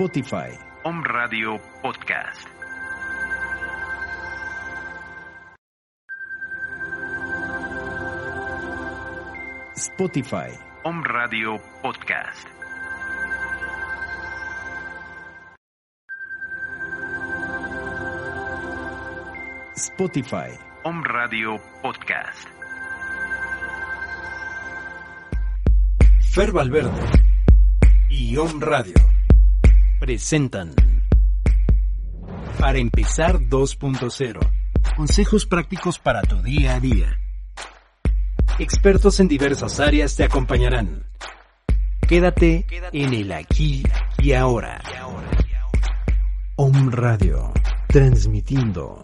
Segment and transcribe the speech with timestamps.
[0.00, 0.48] Spotify.
[0.84, 2.48] Om Radio Podcast.
[9.76, 10.48] Spotify.
[10.84, 12.48] Om Radio Podcast.
[19.76, 20.56] Spotify.
[20.82, 22.48] Om Radio Podcast.
[26.32, 26.90] Fer Valverde
[28.08, 29.19] y Om Radio
[30.00, 30.74] presentan
[32.58, 34.40] Para empezar 2.0
[34.96, 37.18] Consejos prácticos para tu día a día.
[38.58, 41.04] Expertos en diversas áreas te acompañarán.
[42.06, 43.82] Quédate en el aquí
[44.18, 44.82] y ahora.
[46.56, 47.52] Om Radio,
[47.88, 49.00] transmitiendo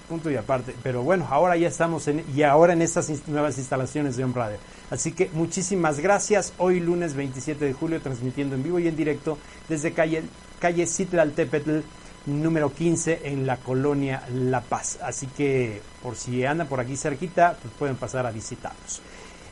[0.07, 4.15] Punto y Aparte, pero bueno, ahora ya estamos en, y ahora en estas nuevas instalaciones
[4.15, 4.57] de On Radio.
[4.89, 9.37] Así que muchísimas gracias, hoy lunes 27 de julio transmitiendo en vivo y en directo
[9.69, 10.23] desde calle,
[10.59, 11.79] calle Citlaltépetl,
[12.25, 14.99] número 15 en la colonia La Paz.
[15.01, 19.01] Así que por si andan por aquí cerquita, pues pueden pasar a visitarnos.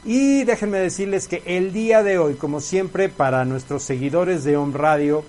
[0.05, 4.77] Y déjenme decirles que el día de hoy, como siempre, para nuestros seguidores de Home
[4.77, 5.25] Radio,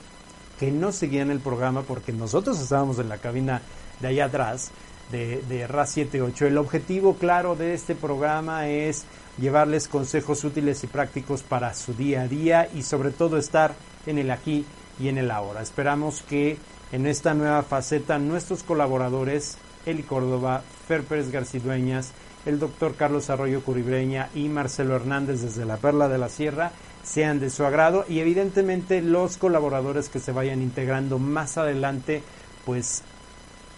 [0.59, 3.63] que no seguían el programa porque nosotros estábamos en la cabina
[4.01, 4.71] de allá atrás,
[5.11, 9.07] de, de RA 78, el objetivo claro de este programa es
[9.39, 13.75] llevarles consejos útiles y prácticos para su día a día y sobre todo estar
[14.07, 14.65] en el aquí
[15.01, 15.63] y en el ahora.
[15.63, 16.59] Esperamos que
[16.93, 22.13] en esta nueva faceta nuestros colaboradores, Eli Córdoba, Fer Pérez Garcidueñas,
[22.47, 26.73] el doctor Carlos Arroyo Curibreña y Marcelo Hernández desde la Perla de la Sierra
[27.03, 32.23] sean de su agrado y evidentemente los colaboradores que se vayan integrando más adelante
[32.65, 33.03] pues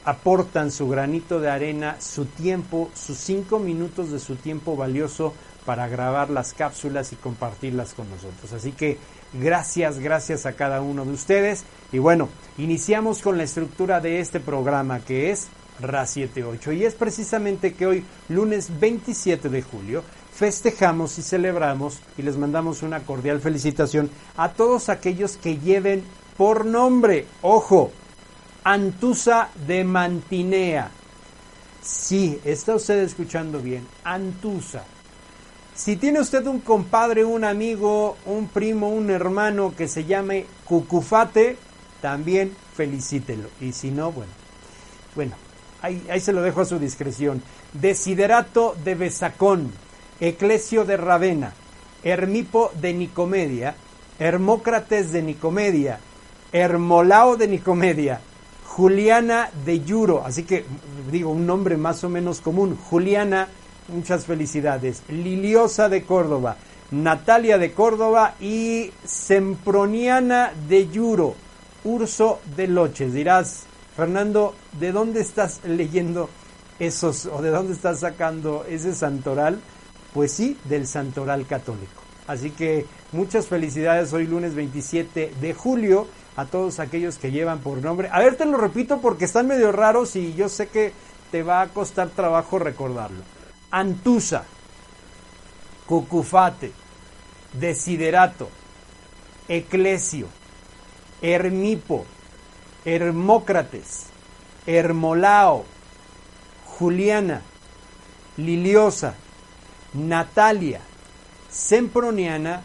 [0.05, 5.33] aportan su granito de arena, su tiempo, sus cinco minutos de su tiempo valioso
[5.65, 8.53] para grabar las cápsulas y compartirlas con nosotros.
[8.53, 8.99] Así que
[9.35, 11.65] gracias, gracias a cada uno de ustedes.
[11.93, 15.49] Y bueno, iniciamos con la estructura de este programa que es
[15.81, 22.23] RA 78 y es precisamente que hoy, lunes 27 de julio, festejamos y celebramos y
[22.23, 26.03] les mandamos una cordial felicitación a todos aquellos que lleven
[26.37, 27.93] por nombre, ojo,
[28.65, 30.91] Antusa de Mantinea.
[31.83, 33.87] Sí, está usted escuchando bien.
[34.05, 34.85] Antusa.
[35.75, 41.57] Si tiene usted un compadre, un amigo, un primo, un hermano que se llame Cucufate,
[42.01, 43.49] también felicítelo.
[43.61, 44.33] Y si no, bueno,
[45.15, 45.33] bueno,
[45.81, 47.43] ahí, ahí se lo dejo a su discreción.
[47.73, 49.73] Desiderato de Besacón,
[50.21, 51.55] Eclesio de Ravena,
[52.05, 53.75] Hermipo de Nicomedia,
[54.19, 56.01] Hermócrates de Nicomedia,
[56.53, 58.21] Hermolao de Nicomedia,
[58.67, 60.65] Juliana de Yuro, así que
[61.11, 63.49] digo un nombre más o menos común, Juliana,
[63.89, 66.57] muchas felicidades, Liliosa de Córdoba,
[66.91, 71.35] Natalia de Córdoba y Semproniana de Yuro,
[71.85, 73.13] Urso de Loches.
[73.13, 73.65] Dirás,
[73.97, 76.29] Fernando, ¿de dónde estás leyendo
[76.79, 79.61] esos o de dónde estás sacando ese santoral?
[80.15, 82.03] Pues sí, del santoral católico.
[82.27, 86.07] Así que muchas felicidades hoy lunes 27 de julio
[86.37, 88.09] a todos aquellos que llevan por nombre.
[88.13, 90.93] A ver, te lo repito porque están medio raros y yo sé que
[91.31, 93.23] te va a costar trabajo recordarlo.
[93.73, 94.45] Antusa,
[95.87, 96.73] Cucufate,
[97.55, 98.51] Desiderato,
[99.49, 100.29] Eclesio,
[101.23, 102.05] Hermipo,
[102.85, 104.05] Hermócrates,
[104.67, 105.65] Hermolao,
[106.79, 107.41] Juliana,
[108.37, 109.15] Liliosa,
[109.95, 110.81] Natalia,
[111.51, 112.63] Semproniana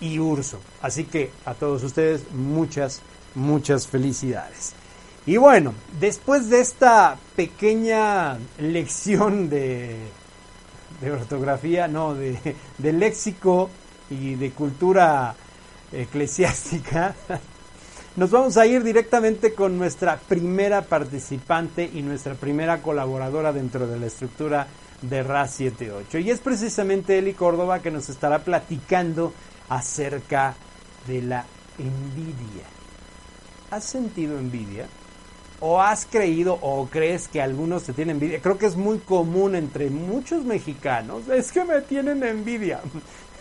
[0.00, 0.60] y Urso.
[0.82, 3.00] Así que a todos ustedes muchas,
[3.34, 4.74] muchas felicidades.
[5.26, 9.98] Y bueno, después de esta pequeña lección de,
[11.00, 13.70] de ortografía, no, de, léxico
[14.10, 15.34] y de cultura
[15.92, 17.14] eclesiástica,
[18.16, 23.98] nos vamos a ir directamente con nuestra primera participante y nuestra primera colaboradora dentro de
[23.98, 24.66] la estructura
[25.02, 26.18] de RAS 78.
[26.18, 29.32] Y es precisamente Eli Córdoba que nos estará platicando
[29.68, 30.54] acerca
[31.06, 31.44] de la
[31.78, 32.64] envidia.
[33.70, 34.86] ¿Has sentido envidia?
[35.60, 38.40] ¿O has creído o crees que algunos te tienen envidia?
[38.40, 41.28] Creo que es muy común entre muchos mexicanos.
[41.28, 42.80] Es que me tienen envidia.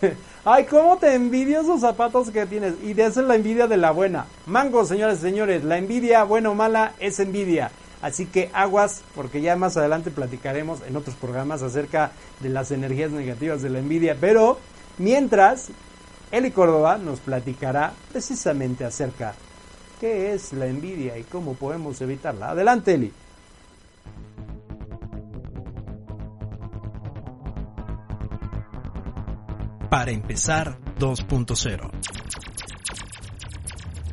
[0.46, 2.74] Ay, cómo te envidio esos zapatos que tienes.
[2.84, 4.26] Y de esa es la envidia de la buena.
[4.48, 5.64] Mango, señores y señores.
[5.64, 7.70] La envidia, buena o mala, es envidia.
[8.02, 13.12] Así que aguas, porque ya más adelante platicaremos en otros programas acerca de las energías
[13.12, 14.18] negativas de la envidia.
[14.20, 14.58] Pero
[14.98, 15.70] mientras,
[16.32, 19.36] Eli Córdoba nos platicará precisamente acerca
[20.00, 22.52] qué es la envidia y cómo podemos evitarla.
[22.52, 23.14] Adelante, Eli.
[29.90, 31.92] Para empezar 2.0.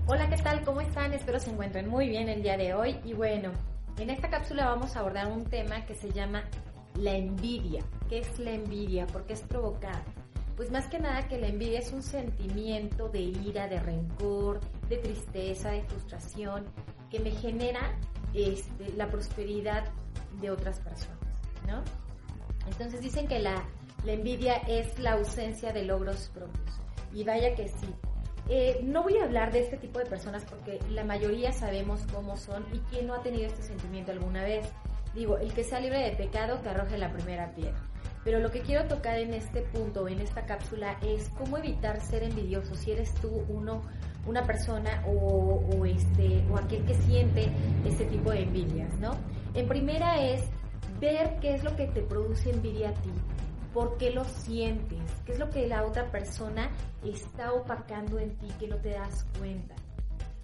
[0.07, 0.65] Hola, ¿qué tal?
[0.65, 1.13] ¿Cómo están?
[1.13, 2.99] Espero se encuentren muy bien el día de hoy.
[3.05, 3.53] Y bueno,
[3.99, 6.45] en esta cápsula vamos a abordar un tema que se llama
[6.95, 7.83] la envidia.
[8.09, 9.07] ¿Qué es la envidia?
[9.07, 10.05] ¿Por qué es provocada?
[10.57, 14.99] Pues más que nada que la envidia es un sentimiento de ira, de rencor, de
[14.99, 16.65] tristeza, de frustración,
[17.11, 17.97] que me genera
[18.35, 19.85] este, la prosperidad
[20.41, 21.19] de otras personas,
[21.67, 21.83] ¿no?
[22.67, 23.65] Entonces dicen que la,
[24.07, 26.81] envidia es la ausencia de logros propios.
[27.13, 27.95] Y vaya que sí.
[28.49, 32.37] Eh, no voy a hablar de este tipo de personas porque la mayoría sabemos cómo
[32.37, 34.67] son y quién no ha tenido este sentimiento alguna vez.
[35.15, 37.81] Digo, el que sea libre de pecado que arroje la primera piedra.
[38.25, 42.23] Pero lo que quiero tocar en este punto, en esta cápsula, es cómo evitar ser
[42.23, 42.75] envidioso.
[42.75, 43.83] Si eres tú uno,
[44.27, 47.53] una persona o, este, o aquel que siente
[47.85, 49.13] este tipo de envidias, ¿no?
[49.55, 50.43] En primera es
[51.01, 53.11] ver qué es lo que te produce envidia a ti.
[53.73, 55.03] ¿Por qué lo sientes?
[55.27, 56.71] ¿Qué es lo que la otra persona
[57.05, 59.75] está opacando en ti que no te das cuenta?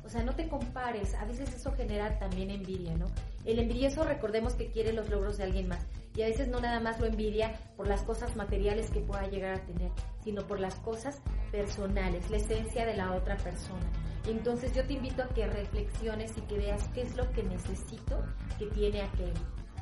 [0.05, 1.15] O sea, no te compares.
[1.15, 3.07] A veces eso genera también envidia, ¿no?
[3.45, 5.87] El envidioso, recordemos que quiere los logros de alguien más.
[6.15, 9.55] Y a veces no nada más lo envidia por las cosas materiales que pueda llegar
[9.55, 9.91] a tener,
[10.23, 13.87] sino por las cosas personales, la esencia de la otra persona.
[14.27, 18.23] Entonces yo te invito a que reflexiones y que veas qué es lo que necesito
[18.59, 19.33] que tiene aquel,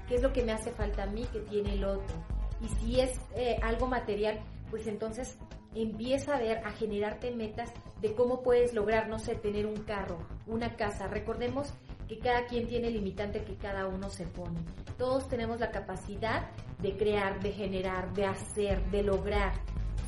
[0.06, 2.14] qué es lo que me hace falta a mí que tiene el otro.
[2.60, 4.38] Y si es eh, algo material,
[4.70, 5.38] pues entonces
[5.74, 10.18] empieza a ver, a generarte metas de cómo puedes lograr, no sé, tener un carro,
[10.46, 11.08] una casa.
[11.08, 11.72] Recordemos
[12.08, 14.60] que cada quien tiene limitante que cada uno se pone.
[14.96, 19.52] Todos tenemos la capacidad de crear, de generar, de hacer, de lograr,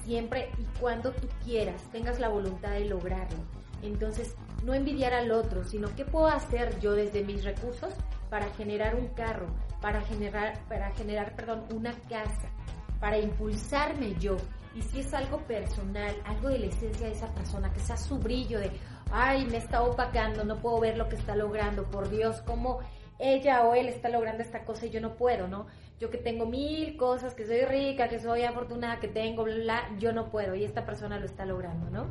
[0.05, 3.39] siempre y cuando tú quieras, tengas la voluntad de lograrlo.
[3.83, 7.95] Entonces, no envidiar al otro, sino qué puedo hacer yo desde mis recursos
[8.29, 9.47] para generar un carro,
[9.81, 12.51] para generar, para generar, perdón, una casa,
[12.99, 14.37] para impulsarme yo.
[14.75, 18.19] Y si es algo personal, algo de la esencia de esa persona, que sea su
[18.19, 18.71] brillo de,
[19.13, 22.81] ay, me está opacando, no puedo ver lo que está logrando, por Dios, cómo
[23.19, 25.67] ella o él está logrando esta cosa y yo no puedo, ¿no?
[25.99, 29.99] Yo que tengo mil cosas, que soy rica, que soy afortunada, que tengo, bla, bla,
[29.99, 32.07] yo no puedo y esta persona lo está logrando, ¿no?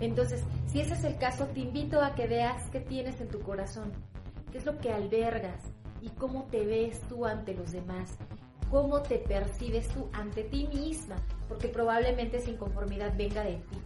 [0.00, 3.40] Entonces, si ese es el caso, te invito a que veas qué tienes en tu
[3.40, 3.92] corazón,
[4.50, 8.18] qué es lo que albergas y cómo te ves tú ante los demás,
[8.70, 11.16] cómo te percibes tú ante ti misma,
[11.48, 13.78] porque probablemente esa inconformidad venga de ti,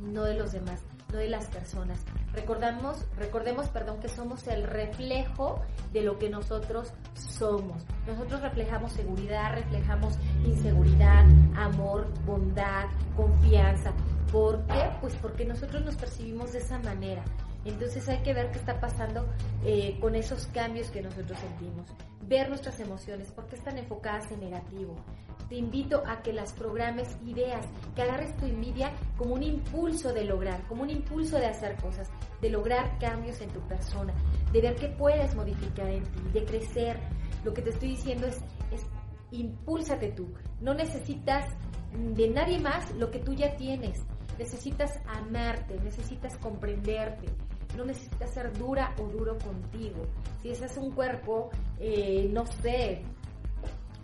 [0.00, 2.00] no de los demás no de las personas.
[2.32, 5.62] Recordamos, recordemos, perdón, que somos el reflejo
[5.92, 7.82] de lo que nosotros somos.
[8.06, 11.24] Nosotros reflejamos seguridad, reflejamos inseguridad,
[11.56, 12.86] amor, bondad,
[13.16, 13.92] confianza.
[14.30, 14.90] ¿Por qué?
[15.00, 17.24] Pues porque nosotros nos percibimos de esa manera.
[17.64, 19.26] Entonces hay que ver qué está pasando
[19.64, 21.86] eh, con esos cambios que nosotros sentimos.
[22.22, 24.96] Ver nuestras emociones, por qué están enfocadas en negativo
[25.48, 27.64] te invito a que las programes ideas,
[27.94, 32.10] que agarres tu envidia como un impulso de lograr, como un impulso de hacer cosas,
[32.40, 34.14] de lograr cambios en tu persona,
[34.52, 36.98] de ver qué puedes modificar en ti, de crecer.
[37.44, 38.36] Lo que te estoy diciendo es,
[38.72, 38.84] es
[39.30, 40.28] impúlsate tú.
[40.60, 41.46] No necesitas
[42.14, 44.02] de nadie más lo que tú ya tienes.
[44.38, 47.26] Necesitas amarte, necesitas comprenderte,
[47.76, 50.06] no necesitas ser dura o duro contigo.
[50.42, 51.50] Si ese es un cuerpo,
[51.80, 53.02] eh, no sé,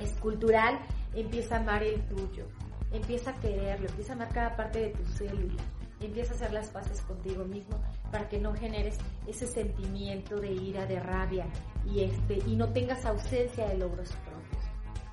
[0.00, 0.80] escultural,
[1.14, 2.46] empieza a amar el tuyo,
[2.92, 5.62] empieza a quererlo, empieza a amar cada parte de tu célula,
[6.00, 7.80] empieza a hacer las paces contigo mismo
[8.10, 11.46] para que no generes ese sentimiento de ira, de rabia
[11.86, 14.64] y, este, y no tengas ausencia de logros propios.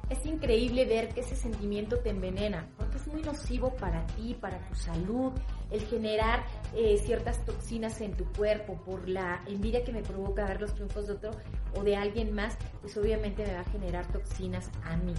[0.10, 4.60] Es increíble ver que ese sentimiento te envenena, porque es muy nocivo para ti, para
[4.68, 5.32] tu salud
[5.70, 6.44] el generar
[6.76, 11.08] eh, ciertas toxinas en tu cuerpo por la envidia que me provoca ver los triunfos
[11.08, 11.32] de otro
[11.78, 15.14] o de alguien más, pues obviamente me va a generar toxinas a mí.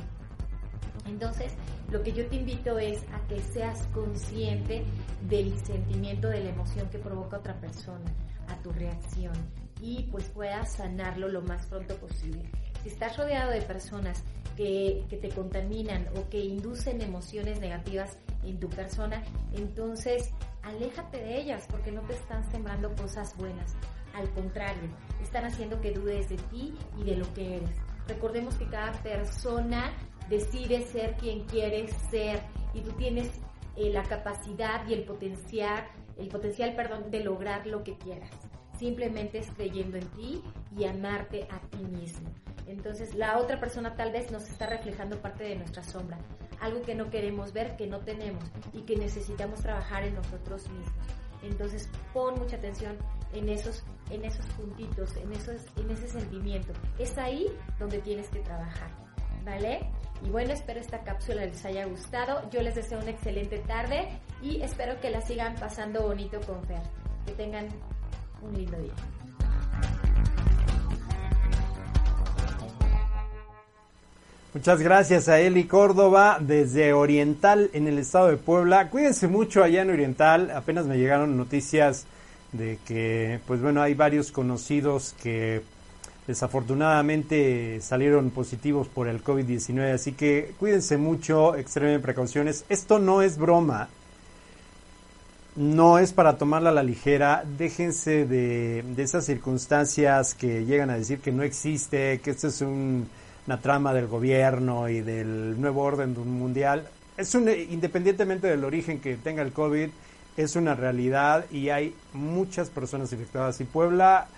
[1.12, 1.52] Entonces,
[1.90, 4.82] lo que yo te invito es a que seas consciente
[5.28, 8.10] del sentimiento, de la emoción que provoca otra persona,
[8.48, 9.34] a tu reacción
[9.80, 12.42] y pues puedas sanarlo lo más pronto posible.
[12.82, 14.24] Si estás rodeado de personas
[14.56, 20.30] que, que te contaminan o que inducen emociones negativas en tu persona, entonces
[20.62, 23.74] aléjate de ellas porque no te están sembrando cosas buenas.
[24.14, 24.88] Al contrario,
[25.22, 27.76] están haciendo que dudes de ti y de lo que eres.
[28.08, 29.92] Recordemos que cada persona
[30.32, 32.40] decide ser quien quiere ser
[32.72, 33.30] y tú tienes
[33.76, 35.86] eh, la capacidad y el potencial,
[36.16, 38.30] el potencial, perdón, de lograr lo que quieras.
[38.78, 40.42] Simplemente es creyendo en ti
[40.74, 42.30] y amarte a ti mismo.
[42.66, 46.18] Entonces la otra persona tal vez nos está reflejando parte de nuestra sombra,
[46.60, 51.06] algo que no queremos ver, que no tenemos y que necesitamos trabajar en nosotros mismos.
[51.42, 52.96] Entonces pon mucha atención
[53.34, 56.72] en esos, en esos puntitos, en, esos, en ese sentimiento.
[56.98, 57.48] Es ahí
[57.78, 58.90] donde tienes que trabajar,
[59.44, 59.90] ¿vale?
[60.24, 62.48] Y bueno, espero esta cápsula les haya gustado.
[62.50, 64.08] Yo les deseo una excelente tarde
[64.40, 66.82] y espero que la sigan pasando bonito con Fer.
[67.26, 67.68] Que tengan
[68.42, 68.92] un lindo día.
[74.54, 78.90] Muchas gracias a Eli Córdoba desde Oriental en el estado de Puebla.
[78.90, 80.50] Cuídense mucho allá en Oriental.
[80.50, 82.04] Apenas me llegaron noticias
[82.52, 85.62] de que, pues bueno, hay varios conocidos que
[86.32, 89.94] desafortunadamente salieron positivos por el COVID-19.
[89.94, 92.64] Así que cuídense mucho, extremen precauciones.
[92.68, 93.88] Esto no es broma.
[95.54, 97.44] No es para tomarla a la ligera.
[97.58, 103.06] Déjense de, esas circunstancias que llegan a decir que no existe, que esto es un
[103.46, 106.88] una trama del gobierno y del nuevo orden mundial.
[107.16, 109.88] Es un, independientemente del origen que tenga el COVID,
[110.36, 113.60] es una realidad y hay muchas personas infectadas.
[113.60, 114.28] Y Puebla,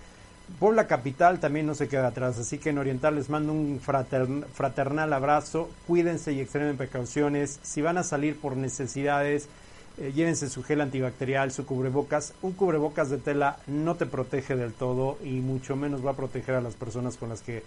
[0.59, 2.39] Puebla capital también no se queda atrás.
[2.39, 5.71] Así que en Oriental les mando un fraternal abrazo.
[5.87, 7.61] Cuídense y extremen precauciones.
[7.63, 9.49] Si van a salir por necesidades,
[9.97, 12.35] eh, llévense su gel antibacterial, su cubrebocas.
[12.43, 16.57] Un cubrebocas de tela no te protege del todo y mucho menos va a proteger
[16.57, 17.63] a las personas con las que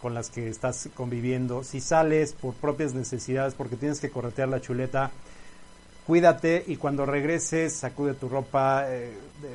[0.00, 1.62] con las que estás conviviendo.
[1.62, 5.12] Si sales por propias necesidades, porque tienes que corretear la chuleta,
[6.06, 9.12] cuídate y cuando regreses sacude tu ropa, eh,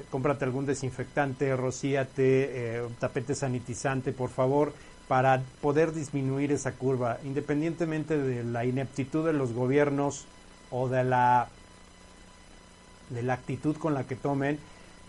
[0.09, 4.73] cómprate algún desinfectante, rocíate, eh, tapete sanitizante, por favor,
[5.07, 10.25] para poder disminuir esa curva, independientemente de la ineptitud de los gobiernos
[10.71, 11.47] o de la
[13.09, 14.59] de la actitud con la que tomen,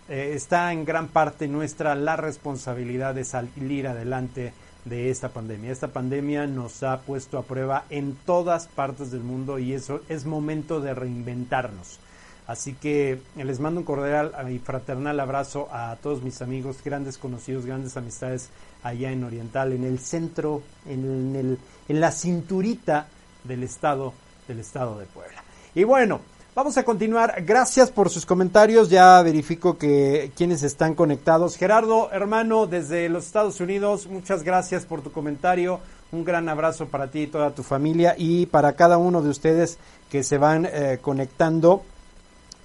[0.07, 4.53] eh, está en gran parte nuestra la responsabilidad de salir adelante
[4.85, 5.71] de esta pandemia.
[5.71, 10.25] Esta pandemia nos ha puesto a prueba en todas partes del mundo y eso es
[10.25, 11.99] momento de reinventarnos.
[12.47, 17.67] Así que les mando un cordial y fraternal abrazo a todos mis amigos, grandes conocidos,
[17.67, 18.49] grandes amistades
[18.81, 23.07] allá en Oriental, en el centro, en, el, en la cinturita
[23.43, 24.13] del estado,
[24.47, 25.43] del estado de Puebla.
[25.75, 26.21] Y bueno,
[26.59, 27.41] Vamos a continuar.
[27.45, 28.89] Gracias por sus comentarios.
[28.89, 31.55] Ya verifico que quienes están conectados.
[31.55, 35.79] Gerardo, hermano, desde los Estados Unidos, muchas gracias por tu comentario.
[36.11, 39.77] Un gran abrazo para ti y toda tu familia y para cada uno de ustedes
[40.11, 41.81] que se van eh, conectando.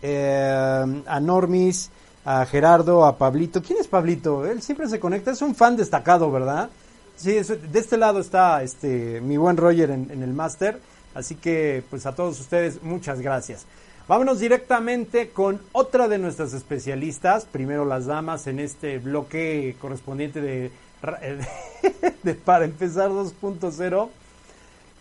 [0.02, 1.88] Eh, a Normis,
[2.24, 3.62] a Gerardo, a Pablito.
[3.62, 4.44] ¿Quién es Pablito?
[4.44, 5.30] Él siempre se conecta.
[5.30, 6.68] Es un fan destacado, ¿verdad?
[7.14, 10.80] Sí, de este lado está este mi buen Roger en, en el máster
[11.14, 13.66] Así que, pues a todos ustedes, muchas gracias.
[14.06, 20.70] Vámonos directamente con otra de nuestras especialistas, primero las damas en este bloque correspondiente de,
[22.23, 24.11] de para empezar 2.0.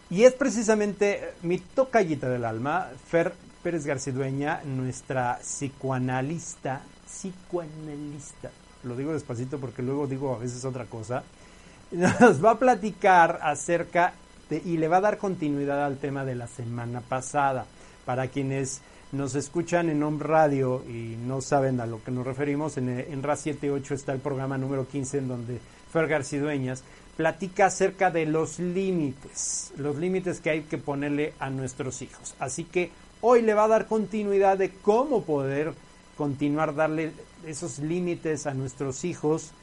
[0.10, 8.52] Y es precisamente mi tocallita del alma, Fer Pérez Garcidueña, nuestra psicoanalista, psicoanalista,
[8.84, 11.24] lo digo despacito porque luego digo a veces otra cosa,
[11.92, 14.14] nos va a platicar acerca
[14.50, 17.66] y le va a dar continuidad al tema de la semana pasada.
[18.06, 18.82] Para quienes
[19.14, 23.22] nos escuchan en Home Radio y no saben a lo que nos referimos, en, en
[23.22, 25.60] RA 78 está el programa número 15 en donde
[25.92, 26.84] Fer Garcidueñas
[27.16, 32.34] platica acerca de los límites, los límites que hay que ponerle a nuestros hijos.
[32.40, 32.90] Así que
[33.22, 35.74] hoy le va a dar continuidad de cómo poder
[36.18, 37.12] continuar darle
[37.46, 39.54] esos límites a nuestros hijos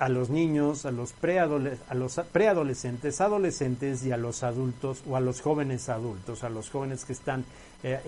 [0.00, 5.90] a los niños, a los preadolescentes, adolescentes y a los adultos o a los jóvenes
[5.90, 7.44] adultos, a los jóvenes que están
[7.82, 7.98] eh,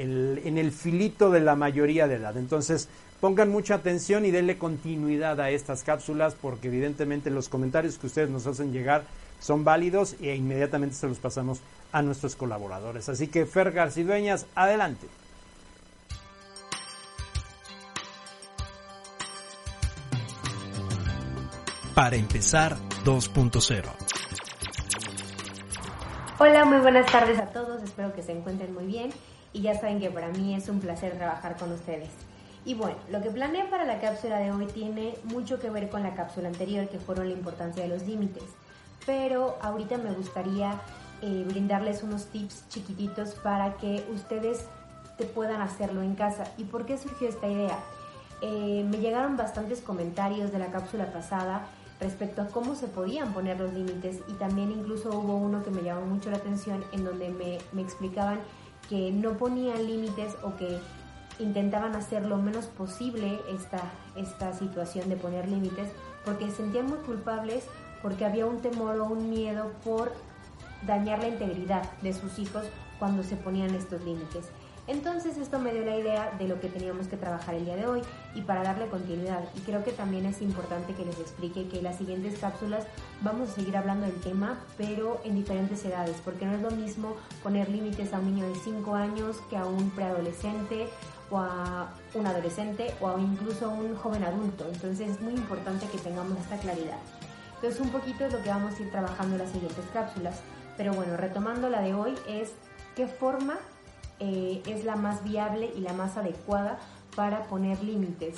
[0.44, 2.36] en el filito de la mayoría de edad.
[2.36, 2.90] Entonces,
[3.22, 8.28] pongan mucha atención y denle continuidad a estas cápsulas porque evidentemente los comentarios que ustedes
[8.28, 9.04] nos hacen llegar
[9.40, 11.60] son válidos e inmediatamente se los pasamos
[11.90, 13.08] a nuestros colaboradores.
[13.08, 15.06] Así que Fer Garcidueñas, adelante.
[21.94, 23.84] Para empezar 2.0.
[26.38, 29.12] Hola, muy buenas tardes a todos, espero que se encuentren muy bien
[29.52, 32.10] y ya saben que para mí es un placer trabajar con ustedes.
[32.64, 36.02] Y bueno, lo que planeé para la cápsula de hoy tiene mucho que ver con
[36.02, 38.44] la cápsula anterior, que fueron la importancia de los límites.
[39.04, 40.80] Pero ahorita me gustaría
[41.22, 44.64] eh, brindarles unos tips chiquititos para que ustedes
[45.18, 46.44] te puedan hacerlo en casa.
[46.56, 47.78] ¿Y por qué surgió esta idea?
[48.42, 51.66] Eh, me llegaron bastantes comentarios de la cápsula pasada
[52.00, 55.82] respecto a cómo se podían poner los límites y también incluso hubo uno que me
[55.82, 58.40] llamó mucho la atención en donde me, me explicaban
[58.88, 60.78] que no ponían límites o que
[61.38, 63.80] intentaban hacer lo menos posible esta,
[64.16, 65.88] esta situación de poner límites
[66.24, 67.64] porque se sentían muy culpables
[68.02, 70.12] porque había un temor o un miedo por
[70.86, 72.64] dañar la integridad de sus hijos
[72.98, 74.46] cuando se ponían estos límites.
[74.88, 77.86] Entonces esto me dio la idea de lo que teníamos que trabajar el día de
[77.86, 78.02] hoy
[78.34, 79.44] y para darle continuidad.
[79.54, 82.84] Y creo que también es importante que les explique que en las siguientes cápsulas
[83.20, 87.14] vamos a seguir hablando del tema, pero en diferentes edades, porque no es lo mismo
[87.44, 90.88] poner límites a un niño de 5 años que a un preadolescente
[91.30, 94.66] o a un adolescente o incluso a un joven adulto.
[94.66, 96.98] Entonces es muy importante que tengamos esta claridad.
[97.54, 100.40] Entonces un poquito es lo que vamos a ir trabajando en las siguientes cápsulas.
[100.76, 102.52] Pero bueno, retomando la de hoy es
[102.96, 103.58] qué forma
[104.22, 106.78] eh, es la más viable y la más adecuada
[107.16, 108.36] para poner límites.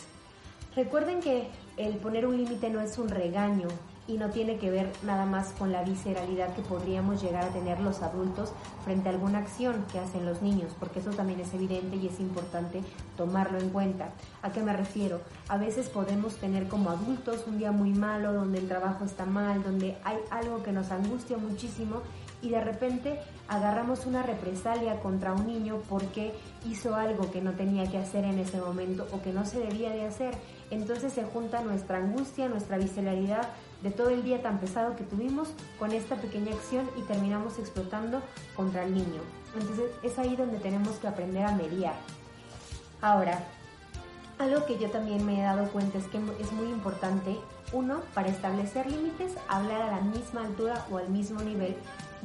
[0.74, 3.68] Recuerden que el poner un límite no es un regaño,
[4.06, 7.80] y no tiene que ver nada más con la visceralidad que podríamos llegar a tener
[7.80, 8.52] los adultos
[8.84, 12.20] frente a alguna acción que hacen los niños, porque eso también es evidente y es
[12.20, 12.82] importante
[13.16, 14.10] tomarlo en cuenta.
[14.42, 15.20] ¿A qué me refiero?
[15.48, 19.62] A veces podemos tener como adultos un día muy malo, donde el trabajo está mal,
[19.62, 22.02] donde hay algo que nos angustia muchísimo
[22.42, 26.32] y de repente agarramos una represalia contra un niño porque
[26.66, 29.90] hizo algo que no tenía que hacer en ese momento o que no se debía
[29.90, 30.34] de hacer.
[30.70, 33.48] Entonces se junta nuestra angustia, nuestra visceralidad
[33.82, 38.22] de todo el día tan pesado que tuvimos con esta pequeña acción y terminamos explotando
[38.56, 39.20] contra el niño.
[39.58, 41.94] Entonces es ahí donde tenemos que aprender a mediar.
[43.02, 43.44] Ahora,
[44.38, 47.36] algo que yo también me he dado cuenta es que es muy importante,
[47.72, 51.76] uno, para establecer límites, hablar a la misma altura o al mismo nivel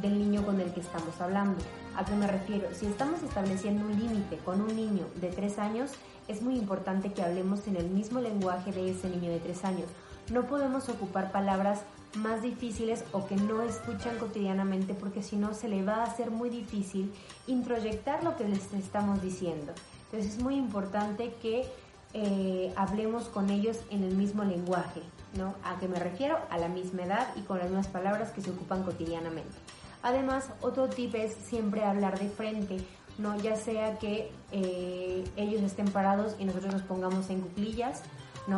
[0.01, 1.57] del niño con el que estamos hablando.
[1.95, 2.67] ¿A qué me refiero?
[2.73, 5.91] Si estamos estableciendo un límite con un niño de 3 años,
[6.27, 9.87] es muy importante que hablemos en el mismo lenguaje de ese niño de 3 años
[10.31, 11.81] no podemos ocupar palabras
[12.15, 16.31] más difíciles o que no escuchan cotidianamente porque si no se le va a hacer
[16.31, 17.13] muy difícil
[17.47, 19.73] introyectar lo que les estamos diciendo.
[20.05, 21.65] Entonces es muy importante que
[22.13, 25.01] eh, hablemos con ellos en el mismo lenguaje,
[25.35, 25.53] ¿no?
[25.63, 26.39] ¿A qué me refiero?
[26.49, 29.55] A la misma edad y con las mismas palabras que se ocupan cotidianamente.
[30.01, 32.77] Además, otro tip es siempre hablar de frente,
[33.17, 33.37] ¿no?
[33.37, 38.03] Ya sea que eh, ellos estén parados y nosotros nos pongamos en cuclillas,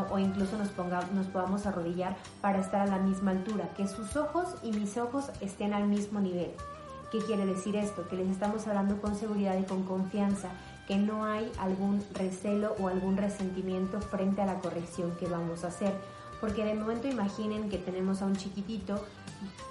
[0.09, 4.15] o incluso nos, ponga, nos podamos arrodillar para estar a la misma altura, que sus
[4.15, 6.51] ojos y mis ojos estén al mismo nivel.
[7.11, 8.07] ¿Qué quiere decir esto?
[8.07, 10.49] Que les estamos hablando con seguridad y con confianza,
[10.87, 15.67] que no hay algún recelo o algún resentimiento frente a la corrección que vamos a
[15.67, 15.93] hacer.
[16.39, 19.05] Porque de momento imaginen que tenemos a un chiquitito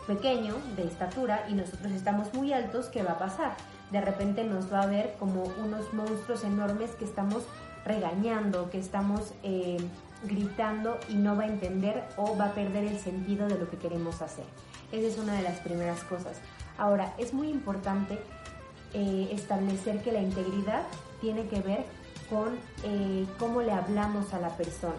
[0.07, 3.57] pequeño de estatura y nosotros estamos muy altos, ¿qué va a pasar?
[3.91, 7.45] De repente nos va a ver como unos monstruos enormes que estamos
[7.85, 9.79] regañando, que estamos eh,
[10.25, 13.79] gritando y no va a entender o va a perder el sentido de lo que
[13.79, 14.45] queremos hacer.
[14.93, 16.39] Esa es una de las primeras cosas.
[16.79, 18.19] Ahora, es muy importante
[18.93, 20.83] eh, establecer que la integridad
[21.21, 21.85] tiene que ver
[22.29, 24.95] con eh, cómo le hablamos a la persona.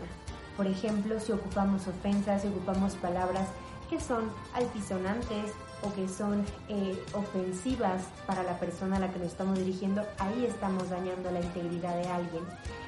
[0.57, 3.47] Por ejemplo, si ocupamos ofensas, si ocupamos palabras
[3.91, 4.23] que son
[4.55, 5.51] altisonantes
[5.83, 10.45] o que son eh, ofensivas para la persona a la que nos estamos dirigiendo, ahí
[10.45, 12.43] estamos dañando la integridad de alguien.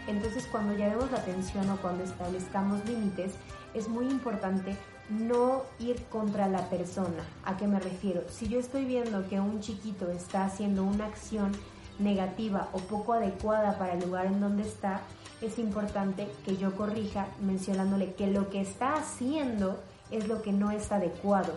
[0.08, 3.34] Entonces, cuando llamemos la atención o cuando establezcamos límites,
[3.74, 4.78] es muy importante
[5.10, 7.28] no ir contra la persona.
[7.44, 8.22] ¿A qué me refiero?
[8.30, 11.52] Si yo estoy viendo que un chiquito está haciendo una acción
[12.00, 15.02] negativa o poco adecuada para el lugar en donde está,
[15.42, 19.82] es importante que yo corrija mencionándole que lo que está haciendo
[20.14, 21.54] es lo que no es adecuado.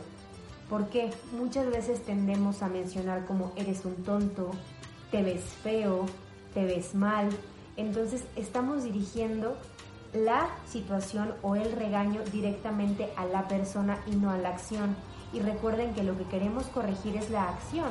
[0.68, 4.50] Porque muchas veces tendemos a mencionar como eres un tonto,
[5.10, 6.06] te ves feo,
[6.54, 7.28] te ves mal,
[7.76, 9.56] entonces estamos dirigiendo
[10.12, 14.96] la situación o el regaño directamente a la persona y no a la acción.
[15.32, 17.90] Y recuerden que lo que queremos corregir es la acción.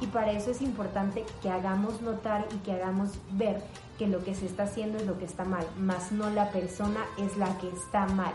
[0.00, 3.62] Y para eso es importante que hagamos notar y que hagamos ver
[3.98, 7.00] que lo que se está haciendo es lo que está mal, más no la persona
[7.16, 8.34] es la que está mal.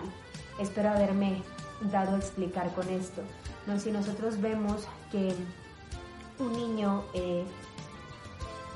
[0.60, 1.44] Espero haberme
[1.82, 3.22] dado explicar con esto.
[3.68, 3.80] ¿no?
[3.80, 5.34] Si nosotros vemos que
[6.40, 7.46] un niño eh,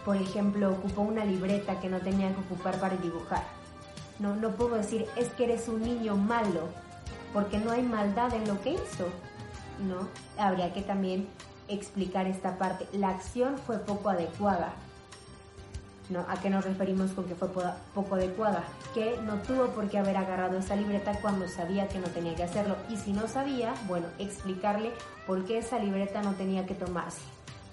[0.05, 3.43] por ejemplo, ocupó una libreta que no tenía que ocupar para dibujar.
[4.19, 6.67] No, no puedo decir, es que eres un niño malo,
[7.31, 9.07] porque no hay maldad en lo que hizo,
[9.87, 10.07] ¿no?
[10.37, 11.27] Habría que también
[11.67, 12.85] explicar esta parte.
[12.91, 14.73] La acción fue poco adecuada.
[16.09, 16.25] ¿No?
[16.27, 18.63] ¿A qué nos referimos con que fue poco adecuada?
[18.93, 22.43] Que no tuvo por qué haber agarrado esa libreta cuando sabía que no tenía que
[22.43, 22.75] hacerlo.
[22.89, 24.91] Y si no sabía, bueno, explicarle
[25.25, 27.21] por qué esa libreta no tenía que tomarse.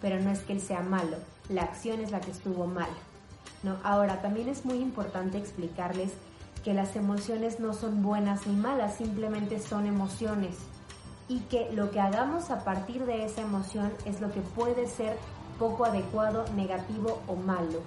[0.01, 1.16] Pero no es que él sea malo,
[1.49, 2.88] la acción es la que estuvo mal.
[3.62, 3.77] ¿no?
[3.83, 6.12] Ahora, también es muy importante explicarles
[6.64, 10.57] que las emociones no son buenas ni malas, simplemente son emociones
[11.31, 15.16] y que lo que hagamos a partir de esa emoción es lo que puede ser
[15.59, 17.81] poco adecuado, negativo o malo.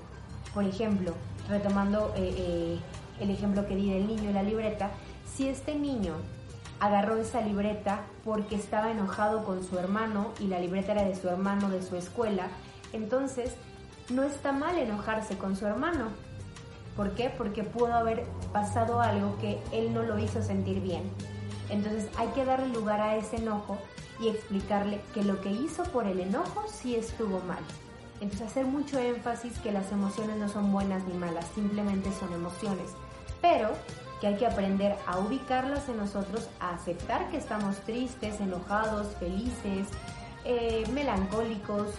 [0.54, 1.14] Por ejemplo,
[1.50, 2.80] retomando eh, eh,
[3.20, 4.92] el ejemplo que di del niño y la libreta,
[5.36, 6.14] si este niño
[6.80, 11.30] agarró esa libreta porque estaba enojado con su hermano y la libreta era de su
[11.30, 12.48] hermano de su escuela,
[12.92, 13.56] entonces
[14.10, 16.10] no está mal enojarse con su hermano.
[16.96, 17.32] ¿Por qué?
[17.36, 21.04] Porque pudo haber pasado algo que él no lo hizo sentir bien.
[21.70, 23.78] Entonces hay que darle lugar a ese enojo
[24.20, 27.64] y explicarle que lo que hizo por el enojo sí estuvo mal.
[28.22, 32.92] Entonces hacer mucho énfasis que las emociones no son buenas ni malas, simplemente son emociones.
[33.42, 33.72] Pero
[34.22, 39.88] que hay que aprender a ubicarlas en nosotros, a aceptar que estamos tristes, enojados, felices,
[40.46, 41.90] eh, melancólicos,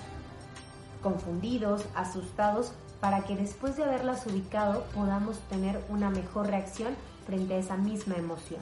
[1.03, 6.97] confundidos, asustados, para que después de haberlas ubicado podamos tener una mejor reacción
[7.27, 8.61] frente a esa misma emoción.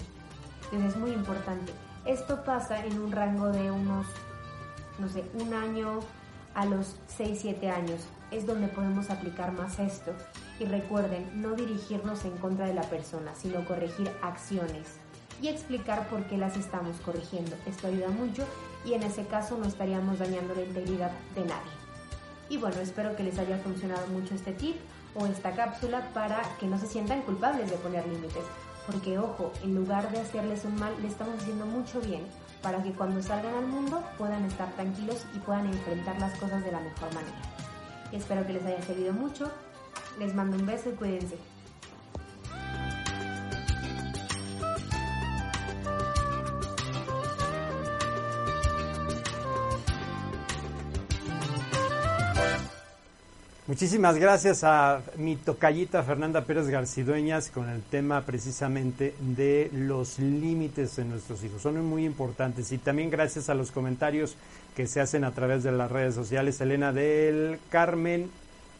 [0.64, 1.72] Entonces es muy importante.
[2.04, 4.06] Esto pasa en un rango de unos,
[4.98, 6.00] no sé, un año
[6.54, 8.00] a los 6, 7 años.
[8.30, 10.12] Es donde podemos aplicar más esto.
[10.58, 15.02] Y recuerden, no dirigirnos en contra de la persona, sino corregir acciones
[15.42, 17.56] y explicar por qué las estamos corrigiendo.
[17.66, 18.44] Esto ayuda mucho
[18.84, 21.72] y en ese caso no estaríamos dañando la integridad de nadie.
[22.48, 24.76] Y bueno, espero que les haya funcionado mucho este tip
[25.14, 28.44] o esta cápsula para que no se sientan culpables de poner límites.
[28.86, 32.22] Porque ojo, en lugar de hacerles un mal, le estamos haciendo mucho bien
[32.62, 36.72] para que cuando salgan al mundo puedan estar tranquilos y puedan enfrentar las cosas de
[36.72, 37.36] la mejor manera.
[38.12, 39.50] Espero que les haya servido mucho.
[40.18, 41.36] Les mando un beso y cuídense.
[53.72, 60.96] Muchísimas gracias a mi tocallita Fernanda Pérez Garcidueñas con el tema precisamente de los límites
[60.96, 61.62] de nuestros hijos.
[61.62, 64.36] Son muy importantes y también gracias a los comentarios
[64.76, 66.60] que se hacen a través de las redes sociales.
[66.60, 68.30] Elena del Carmen,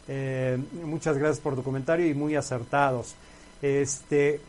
[0.07, 3.15] eh, muchas gracias por tu comentario y muy acertados.
[3.63, 4.41] Este,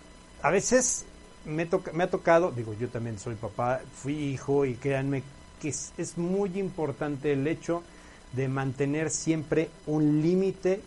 [0.43, 1.07] a veces
[1.47, 5.23] me, me ha tocado, digo, yo también soy papá, fui hijo y créanme
[5.63, 7.83] que es, es muy importante el hecho
[8.37, 10.81] de mantener siempre un límite,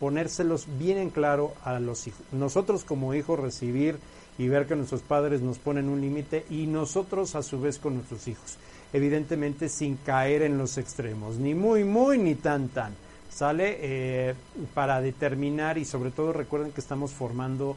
[0.00, 2.22] ponérselos bien en claro a los hijos.
[2.32, 3.98] Nosotros como hijos recibir
[4.38, 7.94] y ver que nuestros padres nos ponen un límite y nosotros a su vez con
[7.94, 8.56] nuestros hijos.
[8.92, 12.94] Evidentemente sin caer en los extremos, ni muy, muy, ni tan, tan.
[13.30, 13.78] ¿Sale?
[13.80, 14.34] Eh,
[14.74, 17.76] para determinar y sobre todo recuerden que estamos formando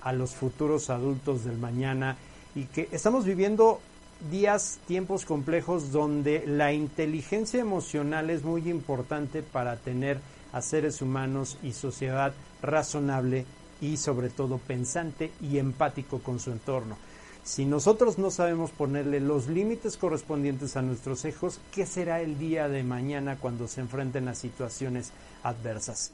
[0.00, 2.16] a los futuros adultos del mañana
[2.56, 3.80] y que estamos viviendo
[4.30, 10.18] días, tiempos complejos donde la inteligencia emocional es muy importante para tener
[10.52, 13.44] a seres humanos y sociedad razonable
[13.80, 16.96] y sobre todo pensante y empático con su entorno.
[17.44, 22.68] Si nosotros no sabemos ponerle los límites correspondientes a nuestros hijos, ¿qué será el día
[22.68, 25.12] de mañana cuando se enfrenten a situaciones
[25.44, 26.12] adversas?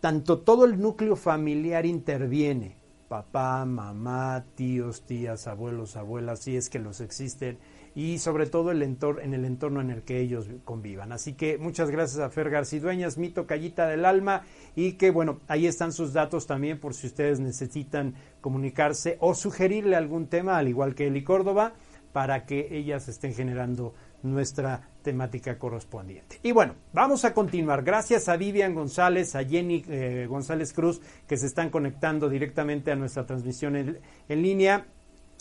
[0.00, 2.74] Tanto todo el núcleo familiar interviene,
[3.12, 7.58] papá, mamá, tíos, tías, abuelos, abuelas, si es que los existen,
[7.94, 11.12] y sobre todo el entorno, en el entorno en el que ellos convivan.
[11.12, 14.44] Así que muchas gracias a Fer Garcidueñas, Mito Callita del Alma,
[14.74, 19.94] y que bueno, ahí están sus datos también por si ustedes necesitan comunicarse o sugerirle
[19.94, 21.74] algún tema, al igual que Eli Córdoba,
[22.14, 26.38] para que ellas estén generando nuestra temática correspondiente.
[26.42, 27.82] Y bueno, vamos a continuar.
[27.82, 32.96] Gracias a Vivian González, a Jenny eh, González Cruz, que se están conectando directamente a
[32.96, 34.86] nuestra transmisión en, línea.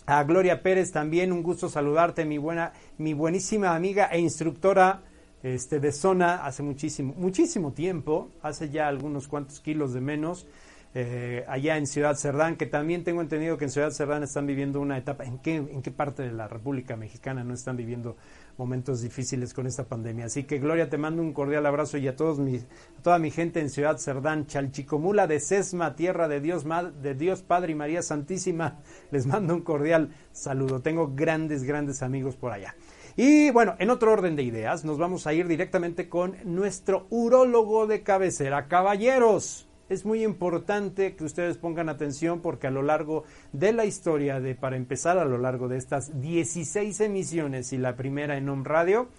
[0.06, 5.04] A Gloria Pérez también, un gusto saludarte, mi buena, mi buenísima amiga e instructora
[5.44, 10.48] este, de zona hace muchísimo, muchísimo tiempo, hace ya algunos cuantos kilos de menos.
[10.94, 14.82] Eh, allá en Ciudad Cerdán, que también tengo entendido que en Ciudad Cerdán están viviendo
[14.82, 18.18] una etapa, ¿en qué, en qué parte de la República Mexicana no están viviendo
[18.58, 20.26] momentos difíciles con esta pandemia.
[20.26, 23.60] Así que Gloria, te mando un cordial abrazo y a todos a toda mi gente
[23.60, 26.66] en Ciudad Cerdán, Chalchicomula de Sesma, tierra de Dios,
[27.02, 28.80] de Dios Padre y María Santísima,
[29.12, 30.82] les mando un cordial saludo.
[30.82, 32.76] Tengo grandes, grandes amigos por allá.
[33.16, 37.88] Y bueno, en otro orden de ideas, nos vamos a ir directamente con nuestro urólogo
[37.88, 38.68] de cabecera.
[38.68, 44.40] Caballeros, es muy importante que ustedes pongan atención porque a lo largo de la historia
[44.40, 48.64] de, para empezar, a lo largo de estas 16 emisiones y la primera en Home
[48.64, 49.10] Radio,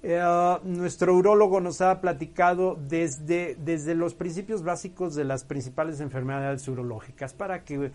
[0.00, 0.22] eh,
[0.62, 7.34] nuestro urólogo nos ha platicado desde, desde los principios básicos de las principales enfermedades urológicas,
[7.34, 7.90] para que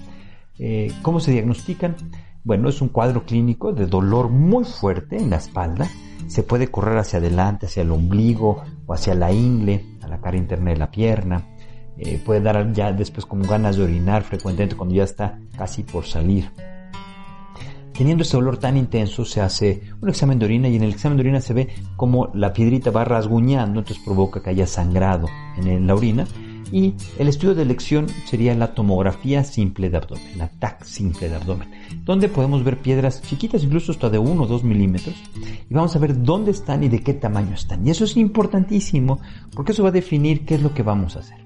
[0.59, 1.97] Eh, ¿Cómo se diagnostican?
[2.45, 5.91] Bueno, es un cuadro clínico de dolor muy fuerte en la espalda.
[6.29, 10.37] Se puede correr hacia adelante, hacia el ombligo o hacia la ingle, a la cara
[10.37, 11.45] interna de la pierna.
[11.99, 16.05] Eh, puede dar ya después como ganas de orinar frecuentemente cuando ya está casi por
[16.05, 16.51] salir.
[17.97, 21.17] Teniendo este dolor tan intenso se hace un examen de orina y en el examen
[21.17, 25.87] de orina se ve como la piedrita va rasguñando, entonces provoca que haya sangrado en
[25.87, 26.27] la orina.
[26.73, 31.37] Y el estudio de elección sería la tomografía simple de abdomen, la TAC simple de
[31.37, 31.71] abdomen,
[32.05, 35.15] donde podemos ver piedras chiquitas, incluso hasta de 1 o 2 milímetros,
[35.71, 37.87] y vamos a ver dónde están y de qué tamaño están.
[37.87, 39.21] Y eso es importantísimo,
[39.55, 41.39] porque eso va a definir qué es lo que vamos a hacer.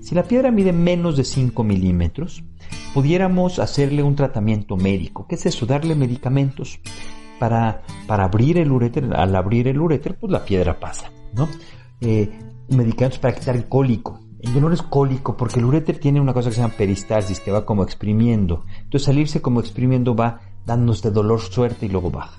[0.00, 2.42] Si la piedra mide menos de 5 milímetros,
[2.94, 5.26] pudiéramos hacerle un tratamiento médico.
[5.28, 5.66] ¿Qué es eso?
[5.66, 6.80] Darle medicamentos
[7.38, 9.14] para, para abrir el uréter.
[9.14, 11.48] Al abrir el uréter, pues la piedra pasa, ¿no?
[12.00, 12.30] Eh,
[12.68, 14.20] medicamentos para quitar el cólico.
[14.40, 17.52] El dolor es cólico porque el uréter tiene una cosa que se llama peristalsis, que
[17.52, 18.64] va como exprimiendo.
[18.82, 22.38] Entonces salirse como exprimiendo va dándonos de dolor suerte y luego baja.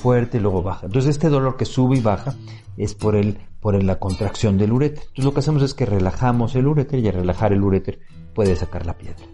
[0.00, 0.86] Fuerte y luego baja.
[0.86, 2.34] Entonces este dolor que sube y baja
[2.76, 5.00] es por, el, por la contracción del uréter.
[5.00, 8.00] Entonces lo que hacemos es que relajamos el uréter y al relajar el uréter
[8.34, 9.24] puede sacar la piedra.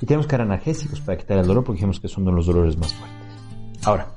[0.00, 2.46] Y tenemos que dar analgésicos para quitar el dolor porque dijimos que son de los
[2.46, 3.18] dolores más fuertes.
[3.84, 4.14] Ahora,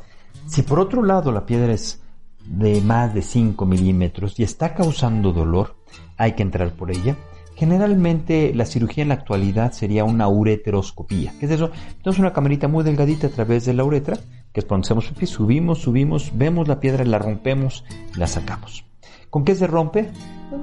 [0.48, 2.02] si por otro lado la piedra es
[2.46, 5.76] de más de 5 milímetros y está causando dolor,
[6.18, 7.16] hay que entrar por ella.
[7.56, 11.34] Generalmente la cirugía en la actualidad sería una ureteroscopía.
[11.40, 11.72] ¿Qué es eso?
[11.96, 14.18] Entonces una camarita muy delgadita a través de la uretra,
[14.52, 18.91] que es cuando hacemos subimos, subimos, vemos la piedra, la rompemos, la sacamos.
[19.32, 20.12] ¿Con qué se rompe?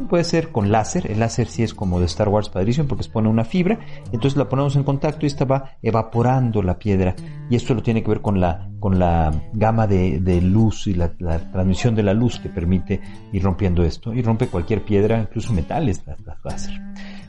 [0.08, 3.10] puede ser con láser, el láser sí es como de Star Wars Padrísimo porque se
[3.10, 3.78] pone una fibra,
[4.12, 7.14] entonces la ponemos en contacto y esta va evaporando la piedra
[7.48, 11.08] y esto lo tiene que ver con la, con la gama de, luz y la,
[11.08, 13.00] transmisión de la luz que permite
[13.32, 16.02] ir rompiendo esto y rompe cualquier piedra, incluso metales,
[16.44, 16.78] láser.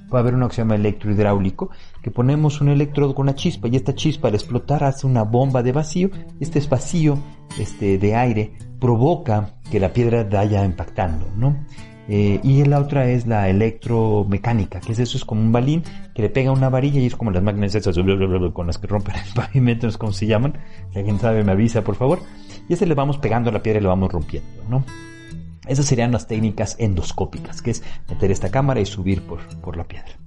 [0.09, 1.69] Puede haber uno que se electrohidráulico,
[2.01, 5.61] que ponemos un electrodo con una chispa y esta chispa al explotar hace una bomba
[5.63, 7.17] de vacío, este vacío
[7.59, 11.55] este, de aire provoca que la piedra vaya impactando, ¿no?
[12.11, 15.83] Eh, y la otra es la electromecánica, que es eso, es como un balín
[16.15, 17.95] que le pega una varilla y es como las máquinas esas
[18.51, 20.53] con las que rompen el pavimento, no sé cómo se llaman.
[20.91, 22.19] Si alguien sabe me avisa, por favor.
[22.67, 24.83] Y ese le vamos pegando a la piedra y le vamos rompiendo, ¿no?
[25.69, 29.87] Esas serían las técnicas endoscópicas, que es meter esta cámara y subir por, por la
[29.87, 30.17] piedra.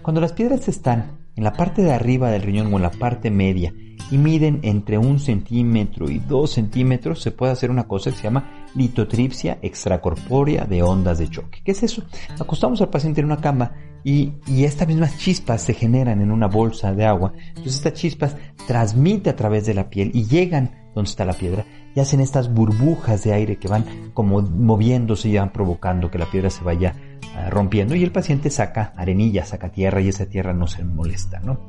[0.00, 3.30] Cuando las piedras están en la parte de arriba del riñón o en la parte
[3.30, 3.74] media
[4.12, 8.22] y miden entre un centímetro y dos centímetros, se puede hacer una cosa que se
[8.22, 11.62] llama litotripsia extracorpórea de ondas de choque.
[11.64, 12.04] ¿Qué es eso?
[12.38, 13.72] Acostamos al paciente en una cama
[14.04, 17.32] y, y, estas mismas chispas se generan en una bolsa de agua.
[17.48, 18.36] Entonces estas chispas
[18.66, 22.52] transmiten a través de la piel y llegan donde está la piedra y hacen estas
[22.52, 26.94] burbujas de aire que van como moviéndose y van provocando que la piedra se vaya
[27.36, 31.40] ah, rompiendo y el paciente saca arenilla, saca tierra y esa tierra no se molesta,
[31.40, 31.60] ¿no?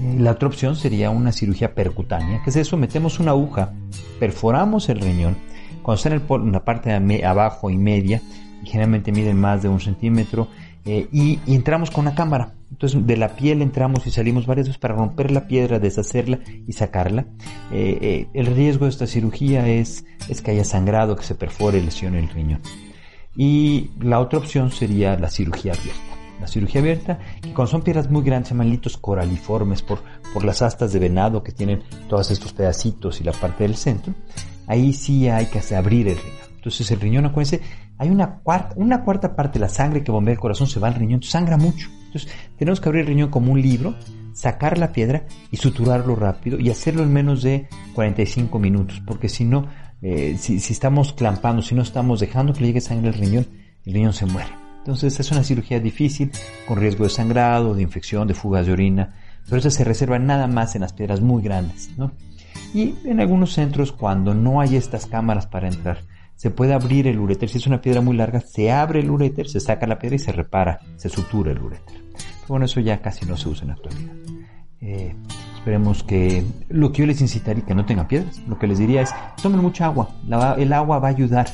[0.00, 3.72] Eh, la otra opción sería una cirugía percutánea, que es eso, metemos una aguja,
[4.20, 5.36] perforamos el riñón,
[5.82, 8.20] cuando está en, la parte de abajo y media,
[8.64, 10.48] generalmente miden más de un centímetro,
[10.88, 12.54] eh, y, entramos con una cámara.
[12.70, 16.72] Entonces de la piel entramos y salimos varias veces para romper la piedra, deshacerla y
[16.72, 17.26] sacarla.
[17.70, 22.18] Eh, el riesgo de esta cirugía es, es que haya sangrado, que se perfore, lesione
[22.18, 22.62] el riñón.
[23.36, 28.08] Y la otra opción sería la cirugía abierta la cirugía abierta, que cuando son piedras
[28.08, 29.98] muy grandes se llaman litos coraliformes por,
[30.32, 34.14] por las astas de venado que tienen todos estos pedacitos y la parte del centro,
[34.68, 36.47] ahí sí hay que abrir el riñón.
[36.58, 37.62] Entonces el riñón, acuérdense,
[37.98, 40.88] hay una cuarta, una cuarta parte de la sangre que bombea el corazón se va
[40.88, 41.88] al riñón, sangra mucho.
[42.06, 43.94] Entonces tenemos que abrir el riñón como un libro,
[44.32, 49.44] sacar la piedra y suturarlo rápido y hacerlo en menos de 45 minutos, porque si
[49.44, 49.68] no,
[50.02, 53.46] eh, si, estamos clampando, si no estamos dejando que le llegue sangre al riñón,
[53.86, 54.50] el riñón se muere.
[54.78, 56.32] Entonces es una cirugía difícil,
[56.66, 60.48] con riesgo de sangrado, de infección, de fugas de orina, pero eso se reserva nada
[60.48, 62.10] más en las piedras muy grandes, ¿no?
[62.74, 66.02] Y en algunos centros, cuando no hay estas cámaras para entrar,
[66.38, 67.48] se puede abrir el ureter.
[67.48, 70.20] Si es una piedra muy larga, se abre el ureter, se saca la piedra y
[70.20, 72.00] se repara, se sutura el ureter.
[72.12, 74.12] Pero bueno, eso ya casi no se usa en la actualidad.
[74.80, 75.16] Eh,
[75.56, 79.02] esperemos que lo que yo les incitaría que no tengan piedras, lo que les diría
[79.02, 80.10] es tomen mucha agua.
[80.56, 81.48] el agua va a ayudar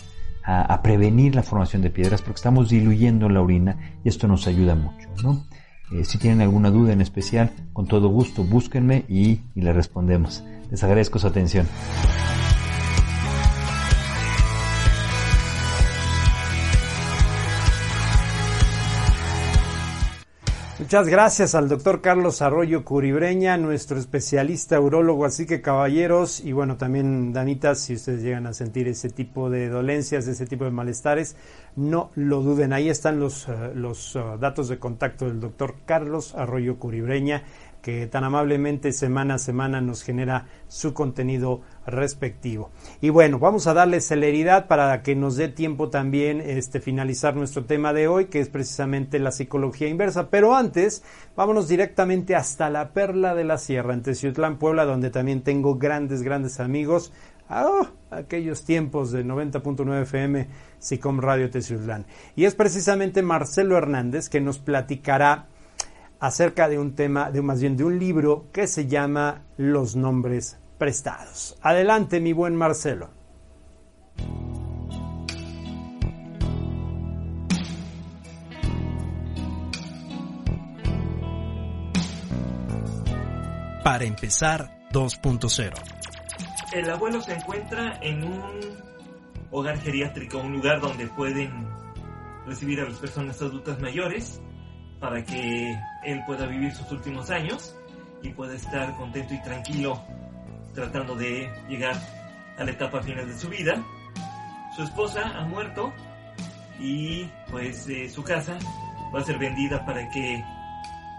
[0.44, 4.74] a, prevenir la formación de piedras porque estamos diluyendo la orina y esto nos ayuda
[4.74, 5.46] mucho, ¿no?
[5.92, 10.44] Eh, si tienen alguna duda en especial, con todo gusto búsquenme y, y les respondemos.
[10.70, 11.66] Les agradezco su atención.
[20.84, 25.24] Muchas gracias al doctor Carlos Arroyo Curibreña, nuestro especialista urólogo.
[25.24, 29.70] Así que caballeros, y bueno, también Danitas, si ustedes llegan a sentir ese tipo de
[29.70, 31.36] dolencias, ese tipo de malestares,
[31.74, 32.74] no lo duden.
[32.74, 37.44] Ahí están los, eh, los eh, datos de contacto del doctor Carlos Arroyo Curibreña
[37.84, 42.70] que tan amablemente semana a semana nos genera su contenido respectivo.
[43.02, 47.66] Y bueno, vamos a darle celeridad para que nos dé tiempo también este finalizar nuestro
[47.66, 50.30] tema de hoy, que es precisamente la psicología inversa.
[50.30, 51.04] Pero antes,
[51.36, 56.22] vámonos directamente hasta la Perla de la Sierra, en Teciutlán, Puebla, donde también tengo grandes,
[56.22, 57.12] grandes amigos.
[57.50, 62.06] Oh, aquellos tiempos de 90.9 FM, SICOM Radio Teciutlán.
[62.34, 65.48] Y es precisamente Marcelo Hernández que nos platicará
[66.24, 70.58] acerca de un tema, de más bien de un libro que se llama Los nombres
[70.78, 71.58] prestados.
[71.60, 73.10] Adelante, mi buen Marcelo.
[83.84, 85.74] Para empezar, 2.0.
[86.72, 88.50] El abuelo se encuentra en un
[89.50, 91.68] hogar geriátrico, un lugar donde pueden
[92.46, 94.40] recibir a las personas adultas mayores
[95.04, 97.76] para que él pueda vivir sus últimos años
[98.22, 100.02] y pueda estar contento y tranquilo
[100.72, 101.94] tratando de llegar
[102.56, 103.84] a la etapa final de su vida.
[104.74, 105.92] Su esposa ha muerto
[106.80, 108.56] y pues eh, su casa
[109.14, 110.42] va a ser vendida para que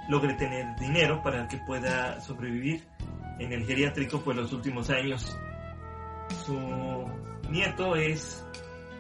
[0.09, 2.83] logre tener dinero para que pueda sobrevivir
[3.37, 5.37] en el geriátrico por los últimos años.
[6.43, 7.07] Su
[7.51, 8.43] nieto es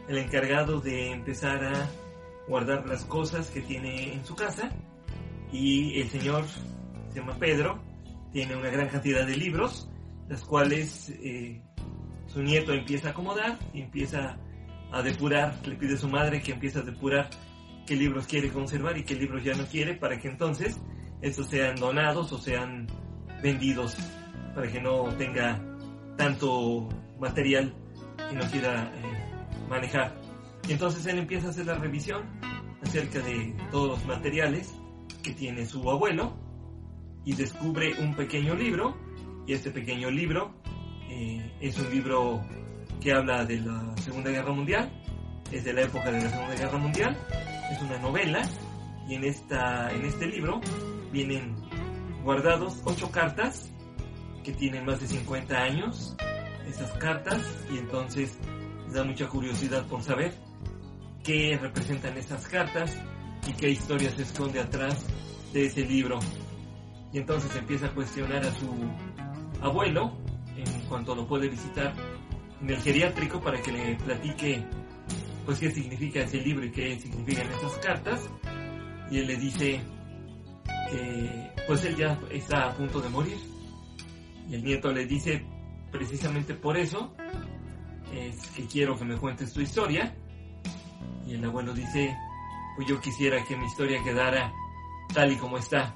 [0.07, 1.89] el encargado de empezar a
[2.47, 4.71] guardar las cosas que tiene en su casa
[5.51, 6.45] y el señor
[7.09, 7.81] se llama Pedro,
[8.31, 9.89] tiene una gran cantidad de libros,
[10.27, 11.61] las cuales eh,
[12.27, 14.37] su nieto empieza a acomodar y empieza
[14.91, 17.29] a depurar, le pide a su madre que empiece a depurar
[17.85, 20.79] qué libros quiere conservar y qué libros ya no quiere para que entonces
[21.21, 22.87] estos sean donados o sean
[23.41, 23.97] vendidos
[24.53, 25.61] para que no tenga
[26.17, 26.89] tanto
[27.19, 27.73] material
[28.29, 30.24] que no quiera eh, manejar.
[30.67, 32.23] Y entonces él empieza a hacer la revisión
[32.81, 34.73] acerca de todos los materiales
[35.21, 36.35] que tiene su abuelo
[37.23, 38.95] y descubre un pequeño libro
[39.47, 40.55] y este pequeño libro
[41.09, 42.41] eh, es un libro
[42.99, 44.91] que habla de la Segunda Guerra Mundial,
[45.51, 47.17] es de la época de la Segunda Guerra Mundial,
[47.71, 48.41] es una novela
[49.07, 50.61] y en, esta, en este libro
[51.11, 51.55] vienen
[52.23, 53.71] guardados ocho cartas
[54.43, 56.15] que tienen más de 50 años,
[56.67, 57.41] esas cartas,
[57.71, 58.37] y entonces
[58.93, 60.44] da mucha curiosidad por saber
[61.25, 62.95] qué representan esas cartas
[63.47, 65.05] y qué historia se esconde atrás
[65.51, 66.19] de ese libro.
[67.11, 68.69] Y entonces empieza a cuestionar a su
[69.61, 70.17] abuelo
[70.55, 71.93] en cuanto lo puede visitar
[72.61, 74.63] en el geriátrico para que le platique
[75.45, 78.29] pues qué significa ese libro y qué significan esas cartas.
[79.09, 79.81] Y él le dice
[81.67, 83.37] pues él ya está a punto de morir.
[84.47, 85.43] Y el nieto le dice
[85.91, 87.13] precisamente por eso
[88.13, 90.15] es que quiero que me cuentes tu historia.
[91.25, 92.15] Y el abuelo dice,
[92.75, 94.53] pues yo quisiera que mi historia quedara
[95.13, 95.95] tal y como está.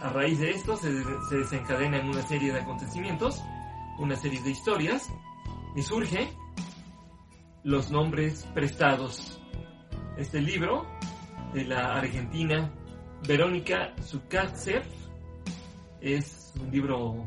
[0.00, 0.90] A raíz de esto se,
[1.28, 3.42] se desencadena en una serie de acontecimientos,
[3.98, 5.10] una serie de historias,
[5.76, 6.32] y surge
[7.62, 9.40] los nombres prestados.
[10.16, 10.86] Este libro
[11.52, 12.72] de la argentina
[13.26, 14.84] Verónica Zukatsev
[16.00, 17.26] es un libro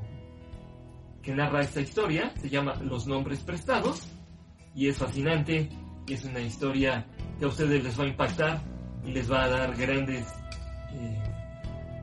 [1.24, 4.10] que narra esta historia, se llama Los nombres prestados
[4.76, 5.70] y es fascinante
[6.14, 7.06] es una historia
[7.40, 8.62] que a ustedes les va a impactar
[9.06, 10.26] y les va a dar grandes
[10.94, 11.24] eh,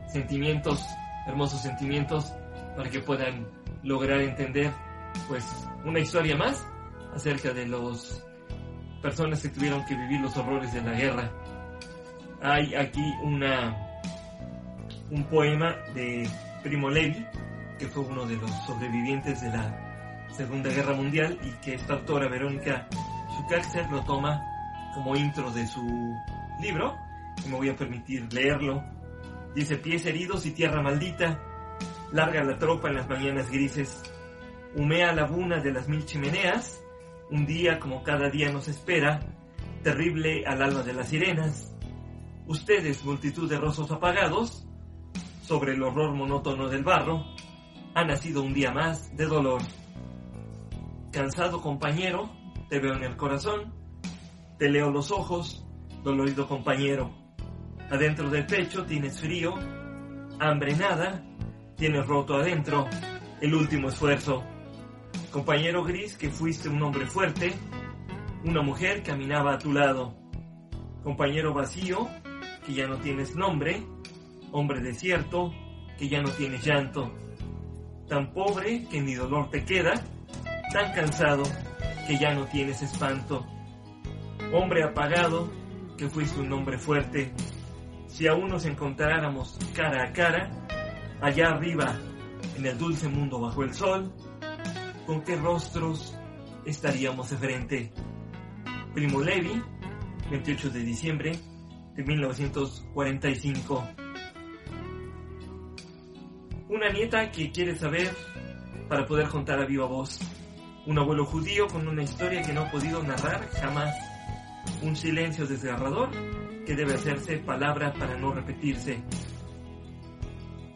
[0.09, 0.85] sentimientos,
[1.27, 2.33] hermosos sentimientos
[2.77, 3.47] para que puedan
[3.83, 4.73] lograr entender
[5.29, 5.45] pues
[5.85, 6.67] una historia más
[7.15, 8.25] acerca de las
[9.03, 11.31] personas que tuvieron que vivir los horrores de la guerra.
[12.43, 13.77] Hay aquí una
[15.11, 16.29] un poema de
[16.63, 17.25] Primo Levi,
[17.79, 22.29] que fue uno de los sobrevivientes de la Segunda Guerra Mundial y que esta autora
[22.29, 22.89] Verónica
[23.45, 24.43] Schukaxer lo toma
[24.95, 25.83] como intro de su
[26.61, 26.97] libro
[27.45, 28.83] y me voy a permitir leerlo.
[29.55, 31.39] Dice pies heridos y tierra maldita,
[32.13, 34.03] larga la tropa en las mañanas grises,
[34.75, 36.83] humea la buna de las mil chimeneas,
[37.31, 39.21] un día como cada día nos espera,
[39.83, 41.77] terrible al alba de las sirenas.
[42.47, 44.67] Ustedes, multitud de rostros apagados,
[45.43, 47.23] sobre el horror monótono del barro,
[47.95, 49.61] ha nacido un día más de dolor.
[51.13, 52.31] Cansado compañero,
[52.75, 53.72] te veo en el corazón,
[54.59, 55.64] te leo los ojos,
[56.03, 57.14] dolorido compañero.
[57.89, 59.55] Adentro del pecho tienes frío,
[60.41, 61.25] hambre nada,
[61.77, 62.89] tienes roto adentro
[63.41, 64.43] el último esfuerzo.
[65.31, 67.55] Compañero gris que fuiste un hombre fuerte,
[68.43, 70.16] una mujer caminaba a tu lado.
[71.05, 72.09] Compañero vacío
[72.66, 73.87] que ya no tienes nombre,
[74.51, 75.53] hombre desierto
[75.97, 77.14] que ya no tienes llanto.
[78.09, 79.95] Tan pobre que ni dolor te queda,
[80.72, 81.45] tan cansado
[82.07, 83.47] que ya no tienes espanto.
[84.53, 85.51] Hombre apagado
[85.97, 87.33] que fuiste un hombre fuerte.
[88.09, 90.51] Si aún nos encontráramos cara a cara,
[91.21, 91.97] allá arriba,
[92.57, 94.13] en el dulce mundo bajo el sol,
[95.07, 96.17] ¿con qué rostros
[96.65, 97.93] estaríamos de frente?
[98.95, 99.63] Primo Levi,
[100.31, 101.33] 28 de diciembre
[101.95, 103.89] de 1945.
[106.69, 108.11] Una nieta que quiere saber
[108.89, 110.19] para poder contar a viva voz.
[110.87, 113.95] Un abuelo judío con una historia que no ha podido narrar jamás.
[114.82, 116.11] Un silencio desgarrador
[116.66, 119.03] que debe hacerse palabra para no repetirse.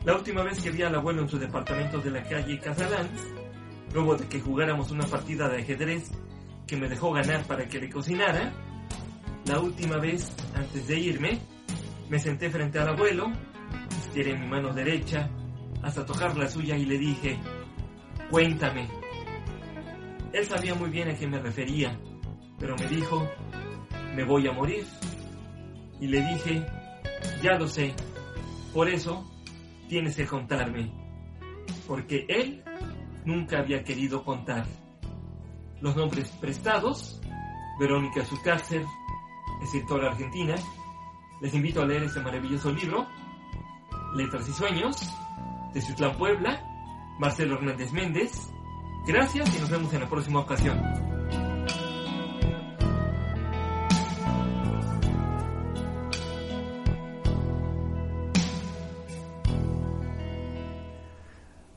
[0.04, 3.20] La última vez que vi al abuelo en su departamento de la calle Casalans,
[3.92, 6.10] luego de que jugáramos una partida de ajedrez
[6.66, 8.52] que me dejó ganar para que le cocinara,
[9.46, 11.38] la última vez antes de irme,
[12.08, 13.30] me senté frente al abuelo,
[14.06, 15.28] estiré mi mano derecha
[15.82, 17.38] hasta tocar la suya y le dije,
[18.30, 18.88] cuéntame.
[20.32, 21.98] Él sabía muy bien a qué me refería,
[22.58, 23.28] pero me dijo,
[24.14, 24.86] me voy a morir.
[26.00, 26.66] Y le dije,
[27.42, 27.94] ya lo sé,
[28.72, 29.28] por eso
[29.88, 30.92] tienes que contarme,
[31.86, 32.62] porque él
[33.24, 34.66] nunca había querido contar.
[35.80, 37.20] Los nombres prestados,
[37.80, 38.84] Verónica Zucácer,
[39.62, 40.56] escritora argentina,
[41.40, 43.06] les invito a leer este maravilloso libro,
[44.14, 44.96] Letras y Sueños,
[45.72, 46.60] de Ciutlán Puebla,
[47.18, 48.52] Marcelo Hernández Méndez.
[49.08, 51.17] Gracias y nos vemos en la próxima ocasión.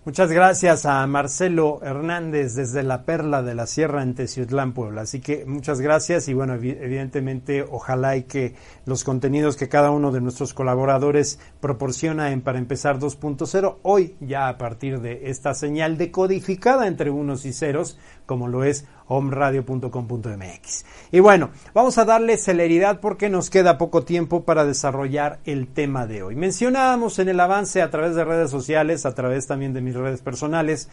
[0.04, 5.02] Muchas gracias a Marcelo Hernández desde la Perla de la Sierra en Teciutlán, Puebla.
[5.02, 8.56] Así que muchas gracias y bueno, evidentemente ojalá y que
[8.88, 14.48] los contenidos que cada uno de nuestros colaboradores proporciona en Para Empezar 2.0, hoy ya
[14.48, 18.00] a partir de esta señal decodificada entre unos y ceros,
[18.32, 20.86] como lo es omradio.com.mx.
[21.12, 26.08] Y bueno, vamos a darle celeridad porque nos queda poco tiempo para desarrollar el tema
[26.08, 26.38] de hoy.
[26.38, 30.22] Mencionábamos en el avance a través de redes sociales, a través también de mis redes
[30.22, 30.88] personales,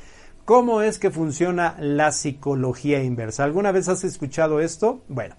[0.45, 3.45] cómo es que funciona la psicología inversa.
[3.45, 5.03] ¿Alguna vez has escuchado esto?
[5.07, 5.36] Bueno,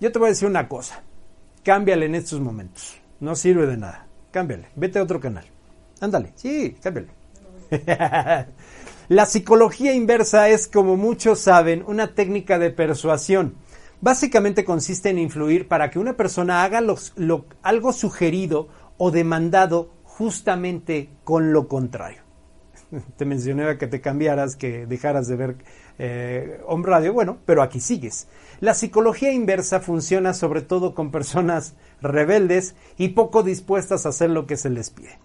[0.00, 1.04] yo te voy a decir una cosa.
[1.62, 3.00] Cámbiale en estos momentos.
[3.20, 4.08] No sirve de nada.
[4.32, 4.70] Cámbiale.
[4.74, 5.44] Vete a otro canal.
[6.00, 6.32] Ándale.
[6.34, 7.10] Sí, cámbiale.
[9.10, 13.56] La psicología inversa es, como muchos saben, una técnica de persuasión.
[14.00, 16.80] Básicamente consiste en influir para que una persona haga
[17.62, 22.22] algo sugerido o demandado justamente con lo contrario.
[23.16, 25.56] Te mencionaba que te cambiaras, que dejaras de ver
[25.98, 28.28] eh, Radio, bueno, pero aquí sigues.
[28.60, 34.46] La psicología inversa funciona sobre todo con personas rebeldes y poco dispuestas a hacer lo
[34.46, 35.18] que se les pide.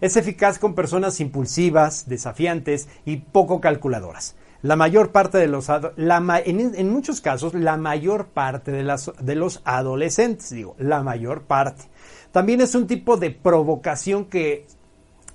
[0.00, 4.34] Es eficaz con personas impulsivas, desafiantes y poco calculadoras.
[4.62, 10.74] La mayor parte de los en, muchos casos la mayor parte de, los adolescentes, digo,
[10.78, 11.84] la mayor parte.
[12.30, 14.66] También es un tipo de provocación que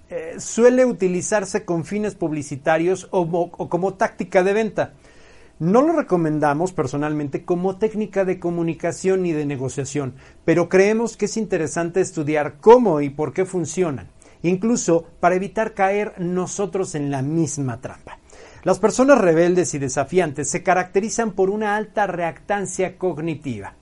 [0.09, 4.93] eh, suele utilizarse con fines publicitarios o, o como táctica de venta.
[5.57, 11.37] No lo recomendamos personalmente como técnica de comunicación y de negociación, pero creemos que es
[11.37, 14.09] interesante estudiar cómo y por qué funcionan,
[14.49, 18.19] incluso para evitar caer nosotros en la misma trampa.
[18.63, 23.75] Las personas rebeldes y desafiantes se caracterizan por una alta reactancia cognitiva.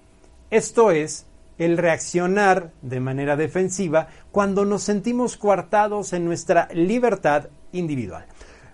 [0.49, 1.25] Esto es,
[1.57, 8.25] el reaccionar de manera defensiva cuando nos sentimos coartados en nuestra libertad individual.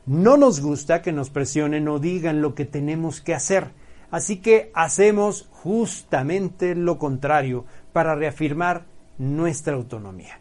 [0.06, 3.68] No nos gusta que nos presionen o digan lo que tenemos que hacer,
[4.10, 8.86] así que hacemos justamente lo contrario para reafirmar
[9.20, 10.40] nuestra autonomía.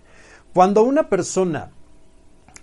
[0.58, 1.70] Cuando una persona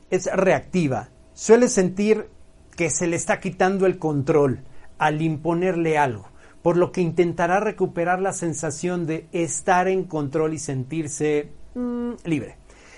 [0.09, 2.27] es reactiva, suele sentir
[2.75, 4.65] que se le está quitando el control
[4.97, 6.27] al imponerle algo,
[6.61, 12.57] por lo que intentará recuperar la sensación de estar en control y sentirse mm, libre.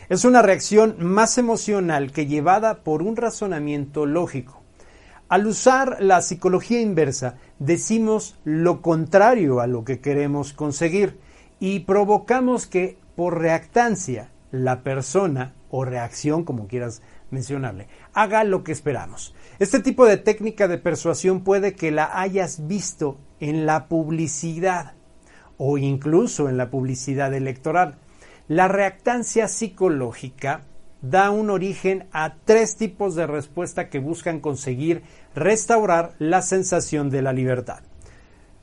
[0.10, 4.64] Es una reacción más emocional que llevada por un razonamiento lógico.
[5.30, 11.20] Al usar la psicología inversa, decimos lo contrario a lo que queremos conseguir
[11.60, 14.32] y provocamos que por reactancia
[14.64, 19.36] la persona o reacción, como quieras mencionarle, haga lo que esperamos.
[19.60, 24.94] Este tipo de técnica de persuasión puede que la hayas visto en la publicidad
[25.58, 27.98] o incluso en la publicidad electoral.
[28.48, 30.62] La reactancia psicológica
[31.02, 35.04] da un origen a tres tipos de respuesta que buscan conseguir
[35.36, 37.84] restaurar la sensación de la libertad.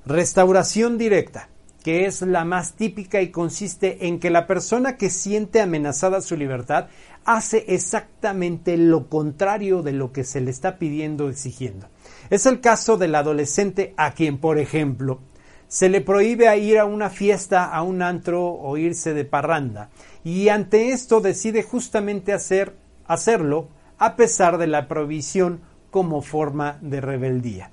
[0.06, 1.48] Restauración directa,
[1.84, 6.34] que es la más típica y consiste en que la persona que siente amenazada su
[6.34, 6.86] libertad
[7.26, 11.88] hace exactamente lo contrario de lo que se le está pidiendo o exigiendo.
[12.30, 15.20] Es el caso del adolescente a quien, por ejemplo,
[15.68, 19.90] se le prohíbe ir a una fiesta, a un antro o irse de parranda.
[20.24, 22.76] Y ante esto decide justamente hacer,
[23.06, 23.68] hacerlo
[23.98, 25.60] a pesar de la prohibición
[25.90, 27.72] como forma de rebeldía.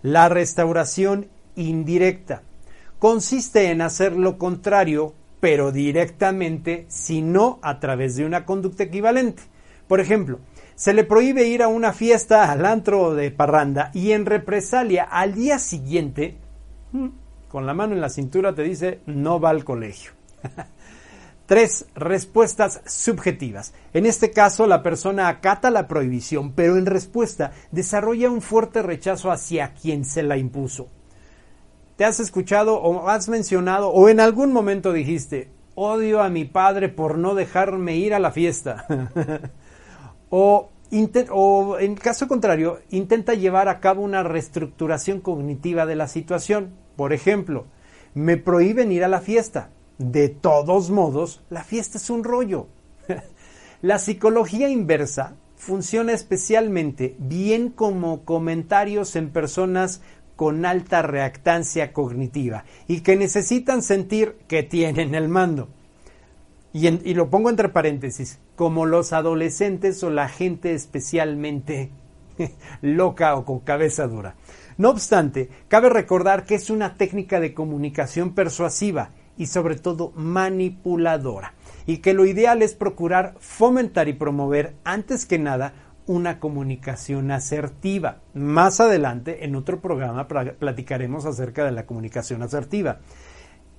[0.00, 2.42] La restauración indirecta
[3.00, 9.42] consiste en hacer lo contrario, pero directamente, sino a través de una conducta equivalente.
[9.88, 10.38] Por ejemplo,
[10.76, 15.34] se le prohíbe ir a una fiesta al antro de parranda y en represalia al
[15.34, 16.36] día siguiente
[16.92, 17.08] hmm,
[17.48, 20.12] con la mano en la cintura te dice no va al colegio.
[21.46, 23.72] Tres respuestas subjetivas.
[23.92, 29.32] En este caso, la persona acata la prohibición, pero en respuesta desarrolla un fuerte rechazo
[29.32, 30.88] hacia quien se la impuso.
[32.00, 36.88] ¿Te has escuchado o has mencionado o en algún momento dijiste, odio a mi padre
[36.88, 38.86] por no dejarme ir a la fiesta?
[40.30, 40.70] o,
[41.30, 47.12] o en caso contrario, intenta llevar a cabo una reestructuración cognitiva de la situación por
[47.12, 47.66] ejemplo,
[48.14, 49.68] me prohíben ir a la fiesta.
[49.98, 52.68] De todos modos, la fiesta es un rollo.
[53.82, 60.00] la psicología inversa funciona especialmente bien como comentarios en personas
[60.40, 65.68] con alta reactancia cognitiva y que necesitan sentir que tienen el mando.
[66.72, 71.90] Y, y, lo pongo entre paréntesis, como los adolescentes o la gente especialmente
[72.80, 74.36] loca o con cabeza dura.
[74.78, 81.52] No obstante, cabe recordar que es una técnica de comunicación persuasiva y sobre todo manipuladora,
[81.84, 85.74] y que lo ideal es procurar fomentar y promover antes que nada
[86.10, 88.18] una comunicación asertiva.
[88.34, 92.98] Más adelante, en otro programa, platicaremos acerca de la comunicación asertiva.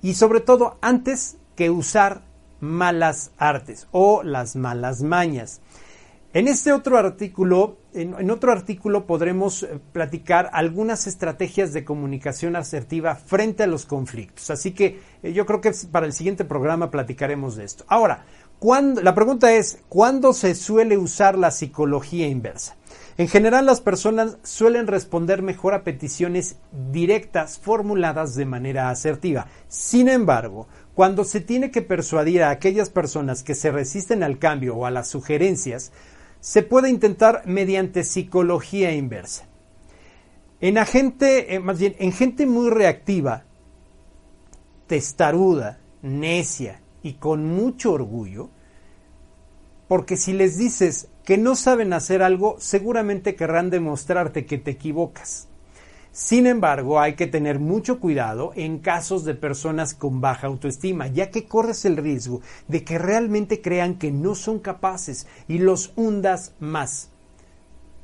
[0.00, 2.22] Y sobre todo, antes que usar
[2.58, 5.60] malas artes o las malas mañas.
[6.32, 13.14] En este otro artículo, en, otro artículo podremos eh, platicar algunas estrategias de comunicación asertiva
[13.16, 14.48] frente a los conflictos.
[14.48, 17.84] Así que eh, yo creo que para el siguiente programa platicaremos de esto.
[17.88, 18.24] Ahora,
[19.02, 22.76] la pregunta es, ¿cuándo se suele usar la psicología inversa?
[23.18, 26.56] En general las personas suelen responder mejor a peticiones
[26.92, 29.48] directas formuladas de manera asertiva.
[29.68, 34.76] Sin embargo, cuando se tiene que persuadir a aquellas personas que se resisten al cambio
[34.76, 35.90] o a las sugerencias,
[36.40, 39.46] se puede intentar mediante psicología inversa.
[40.60, 43.44] En gente, eh, más bien, en gente muy reactiva,
[44.86, 48.50] testaruda, necia y con mucho orgullo,
[49.88, 55.48] porque si les dices que no saben hacer algo, seguramente querrán demostrarte que te equivocas.
[56.12, 61.30] Sin embargo, hay que tener mucho cuidado en casos de personas con baja autoestima, ya
[61.30, 66.54] que corres el riesgo de que realmente crean que no son capaces y los hundas
[66.60, 67.10] más.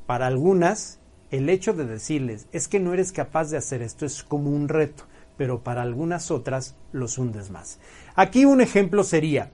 [0.07, 4.22] Para algunas, el hecho de decirles es que no eres capaz de hacer esto es
[4.22, 5.05] como un reto,
[5.39, 7.78] pero para algunas otras los hundes más.
[8.14, 9.53] Aquí un ejemplo sería,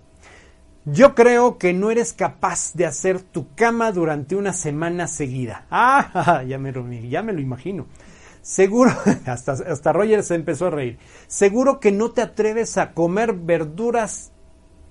[0.86, 5.66] yo creo que no eres capaz de hacer tu cama durante una semana seguida.
[5.70, 6.72] Ah, ya me,
[7.08, 7.86] ya me lo imagino.
[8.42, 8.90] Seguro,
[9.26, 10.98] hasta, hasta Roger se empezó a reír.
[11.26, 14.32] Seguro que no te atreves a comer verduras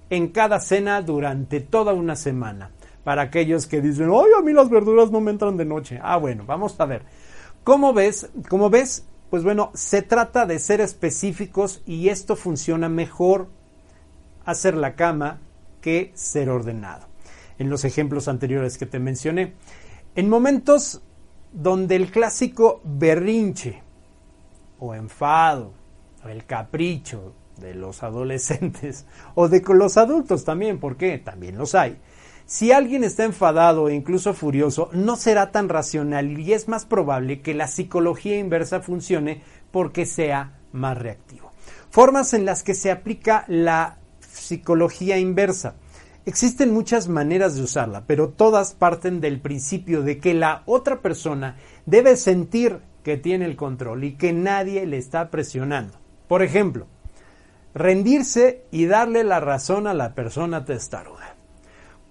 [0.09, 2.71] en cada cena durante toda una semana.
[3.03, 5.99] Para aquellos que dicen, ay, a mí las verduras no me entran de noche.
[6.01, 7.03] Ah, bueno, vamos a ver.
[7.63, 8.29] ¿Cómo ves?
[8.49, 9.05] ¿Cómo ves?
[9.33, 13.47] Pues bueno, se trata de ser específicos y esto funciona mejor
[14.45, 15.41] hacer la cama
[15.81, 17.07] que ser ordenado.
[17.57, 19.55] En los ejemplos anteriores que te mencioné.
[20.13, 21.01] En momentos
[21.51, 23.81] donde el clásico berrinche
[24.77, 25.73] o enfado
[26.23, 31.97] o el capricho de los adolescentes o de los adultos también, porque también los hay.
[32.53, 37.41] Si alguien está enfadado e incluso furioso, no será tan racional y es más probable
[37.41, 39.41] que la psicología inversa funcione
[39.71, 41.51] porque sea más reactivo.
[41.89, 45.77] Formas en las que se aplica la psicología inversa.
[46.27, 51.57] Existen muchas maneras de usarla, pero todas parten del principio de que la otra persona
[51.87, 55.97] debe sentir que tiene el control y que nadie le está presionando.
[56.27, 56.85] Por ejemplo,
[57.73, 61.32] rendirse y darle la razón a la persona testaruda.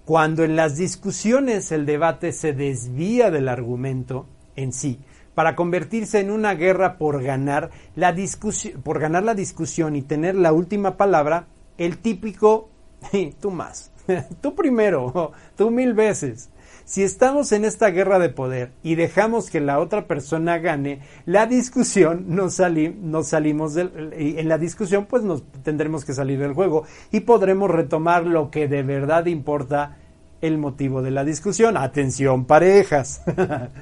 [0.05, 4.99] Cuando en las discusiones el debate se desvía del argumento en sí,
[5.33, 10.35] para convertirse en una guerra por ganar la discusión, por ganar la discusión y tener
[10.35, 11.47] la última palabra,
[11.77, 12.69] el típico
[13.41, 13.93] tú más
[14.41, 16.49] tú primero, tú mil veces.
[16.85, 21.45] Si estamos en esta guerra de poder y dejamos que la otra persona gane, la
[21.45, 27.21] discusión nos, salimos del, en la discusión pues nos tendremos que salir del juego y
[27.21, 29.97] podremos retomar lo que de verdad importa
[30.41, 31.77] el motivo de la discusión.
[31.77, 33.23] Atención parejas.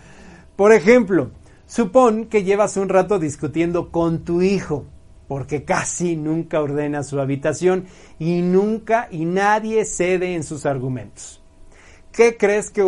[0.56, 1.32] Por ejemplo,
[1.66, 4.86] supón que llevas un rato discutiendo con tu hijo
[5.28, 7.86] porque casi nunca ordena su habitación
[8.20, 11.41] y nunca y nadie cede en sus argumentos.
[12.12, 12.82] ¿Qué crees que,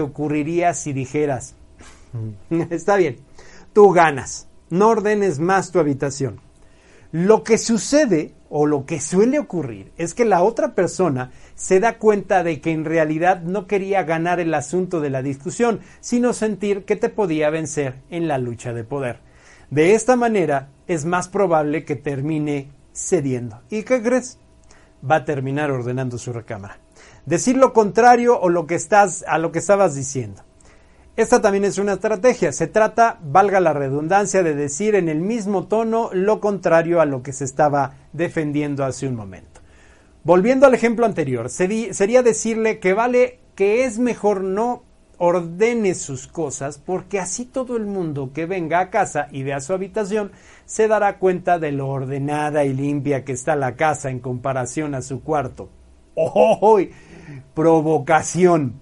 [0.00, 1.54] ocurriría si dijeras,
[2.70, 3.16] está bien,
[3.72, 6.40] tú ganas, no ordenes más tu habitación?
[7.10, 11.98] Lo que sucede o lo que suele ocurrir es que la otra persona se da
[11.98, 16.84] cuenta de que en realidad no quería ganar el asunto de la discusión, sino sentir
[16.84, 19.20] que te podía vencer en la lucha de poder.
[19.70, 23.62] De esta manera es más probable que termine cediendo.
[23.70, 24.38] ¿Y qué crees?
[25.08, 26.85] Va a terminar ordenando su recámara.
[27.26, 30.42] Decir lo contrario o lo que estás a lo que estabas diciendo.
[31.16, 32.52] Esta también es una estrategia.
[32.52, 37.22] Se trata, valga la redundancia, de decir en el mismo tono lo contrario a lo
[37.22, 39.60] que se estaba defendiendo hace un momento.
[40.24, 44.82] Volviendo al ejemplo anterior, sería decirle que vale que es mejor no
[45.18, 49.72] ordene sus cosas porque así todo el mundo que venga a casa y vea su
[49.72, 50.32] habitación
[50.66, 55.02] se dará cuenta de lo ordenada y limpia que está la casa en comparación a
[55.02, 55.70] su cuarto.
[56.14, 56.78] ¡Oh!
[57.54, 58.80] Provocación.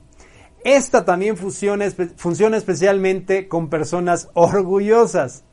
[0.64, 1.84] Esta también funciona,
[2.57, 5.45] especialmente con personas orgullosas.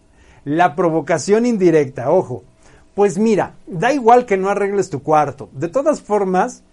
[0.45, 2.43] La provocación indirecta, ojo.
[2.95, 5.49] Pues mira, da igual que no arregles tu cuarto.
[5.51, 6.63] De todas formas,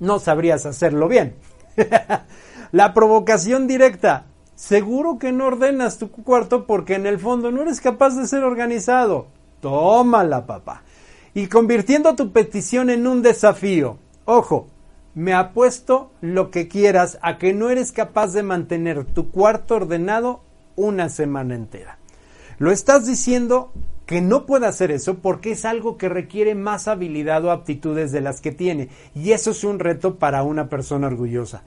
[0.00, 1.36] no sabrías hacerlo bien.
[2.72, 4.26] La provocación directa.
[4.56, 8.42] Seguro que no ordenas tu cuarto porque en el fondo no eres capaz de ser
[8.42, 9.28] organizado.
[9.60, 10.82] Tómala, papá.
[11.34, 13.98] Y convirtiendo tu petición en un desafío.
[14.24, 14.68] Ojo,
[15.14, 20.42] me apuesto lo que quieras a que no eres capaz de mantener tu cuarto ordenado
[20.76, 21.98] una semana entera.
[22.58, 23.72] Lo estás diciendo
[24.06, 28.20] que no puede hacer eso porque es algo que requiere más habilidad o aptitudes de
[28.20, 28.88] las que tiene.
[29.14, 31.62] Y eso es un reto para una persona orgullosa.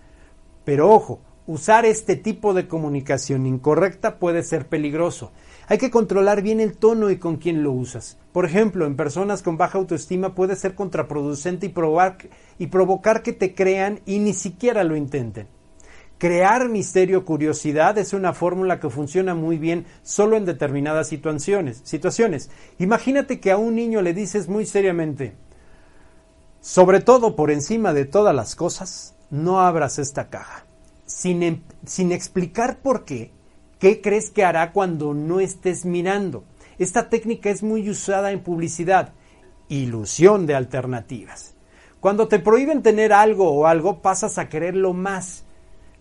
[0.64, 5.32] Pero ojo, usar este tipo de comunicación incorrecta puede ser peligroso.
[5.70, 8.18] Hay que controlar bien el tono y con quién lo usas.
[8.32, 14.00] Por ejemplo, en personas con baja autoestima puede ser contraproducente y, provocar que te crean
[14.06, 15.48] y ni siquiera lo intenten.
[16.18, 21.82] Crear misterio curiosidad es una fórmula que funciona muy bien solo en determinadas situaciones.
[21.84, 22.50] situaciones.
[22.80, 25.36] Imagínate que a un niño le dices muy seriamente,
[26.62, 30.66] sobre todo por encima de todas las cosas, no abras esta caja.
[31.06, 33.32] Sin, em, sin explicar por qué,
[33.80, 36.44] ¿qué crees que hará cuando no estés mirando?
[36.80, 39.14] Esta técnica es muy usada en publicidad.
[39.70, 41.56] Ilusión de alternativas.
[42.00, 45.44] Cuando te prohíben tener algo o algo, pasas a quererlo más.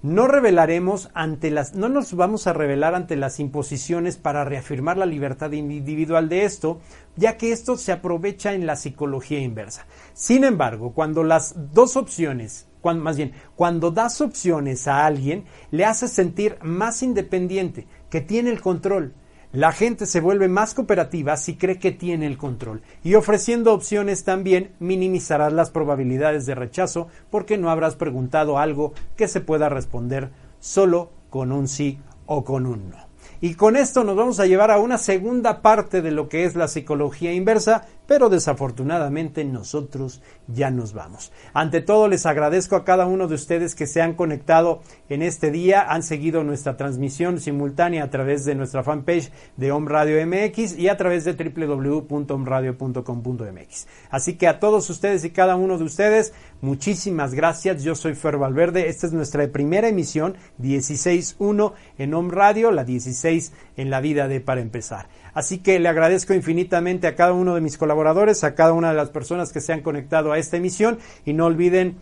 [0.02, 5.06] No revelaremos ante las, no nos vamos a revelar ante las imposiciones para reafirmar la
[5.06, 6.80] libertad individual de esto,
[7.16, 9.86] ya que esto se aprovecha en la psicología inversa.
[10.12, 15.84] Sin embargo, cuando las dos opciones cuando, más bien, cuando das opciones a alguien, le
[15.84, 19.12] haces sentir más independiente, que tiene el control.
[19.51, 22.82] La gente se vuelve más cooperativa si cree que tiene el control.
[23.03, 29.26] Y ofreciendo opciones también minimizarás las probabilidades de rechazo porque no habrás preguntado algo que
[29.26, 30.30] se pueda responder
[30.61, 33.07] solo con un sí o con un no.
[33.41, 36.55] Y con esto nos vamos a llevar a una segunda parte de lo que es
[36.55, 41.32] la psicología inversa, pero desafortunadamente nosotros ya nos vamos.
[41.52, 45.50] Ante todo les agradezco a cada uno de ustedes que se han conectado en este
[45.50, 50.78] día, han seguido nuestra transmisión simultánea a través de nuestra fanpage de Home Radio MX
[50.78, 53.86] y a través de www.omradio.com.mx.
[54.11, 57.82] Así que a todos ustedes y cada uno de ustedes, muchísimas gracias.
[57.82, 58.88] Yo soy Fer Valverde.
[58.88, 64.40] Esta es nuestra primera emisión 16.1 en Home Radio, la 16 en la vida de
[64.40, 65.09] Para Empezar.
[65.37, 68.97] Así que le agradezco infinitamente a cada uno de mis colaboradores, a cada una de
[68.97, 71.99] las personas que se han conectado a esta emisión y no olviden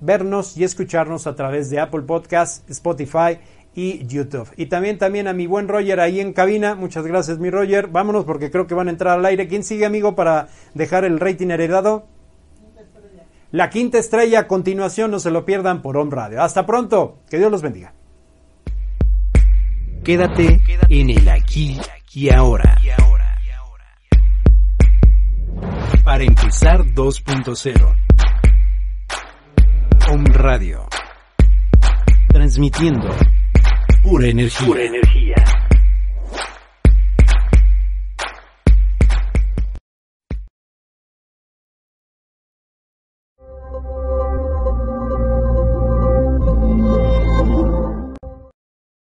[0.00, 3.38] vernos y escucharnos a través de Apple Podcasts, Spotify
[3.74, 4.48] y YouTube.
[4.56, 6.74] Y también también a mi buen Roger ahí en cabina.
[6.74, 7.88] Muchas gracias, mi Roger.
[7.88, 9.48] Vámonos porque creo que van a entrar al aire.
[9.48, 12.06] ¿Quién sigue, amigo, para dejar el rating heredado?
[13.50, 16.40] La quinta estrella a continuación, no se lo pierdan por Home Radio.
[16.40, 17.92] Hasta pronto, que Dios los bendiga.
[20.02, 20.58] Quédate
[20.88, 21.78] en el aquí
[22.14, 22.78] y ahora.
[26.04, 27.96] Para empezar 2.0.
[30.10, 30.86] Home Radio.
[32.28, 33.08] Transmitiendo
[34.02, 34.66] pura energía.
[34.66, 35.61] Pura energía.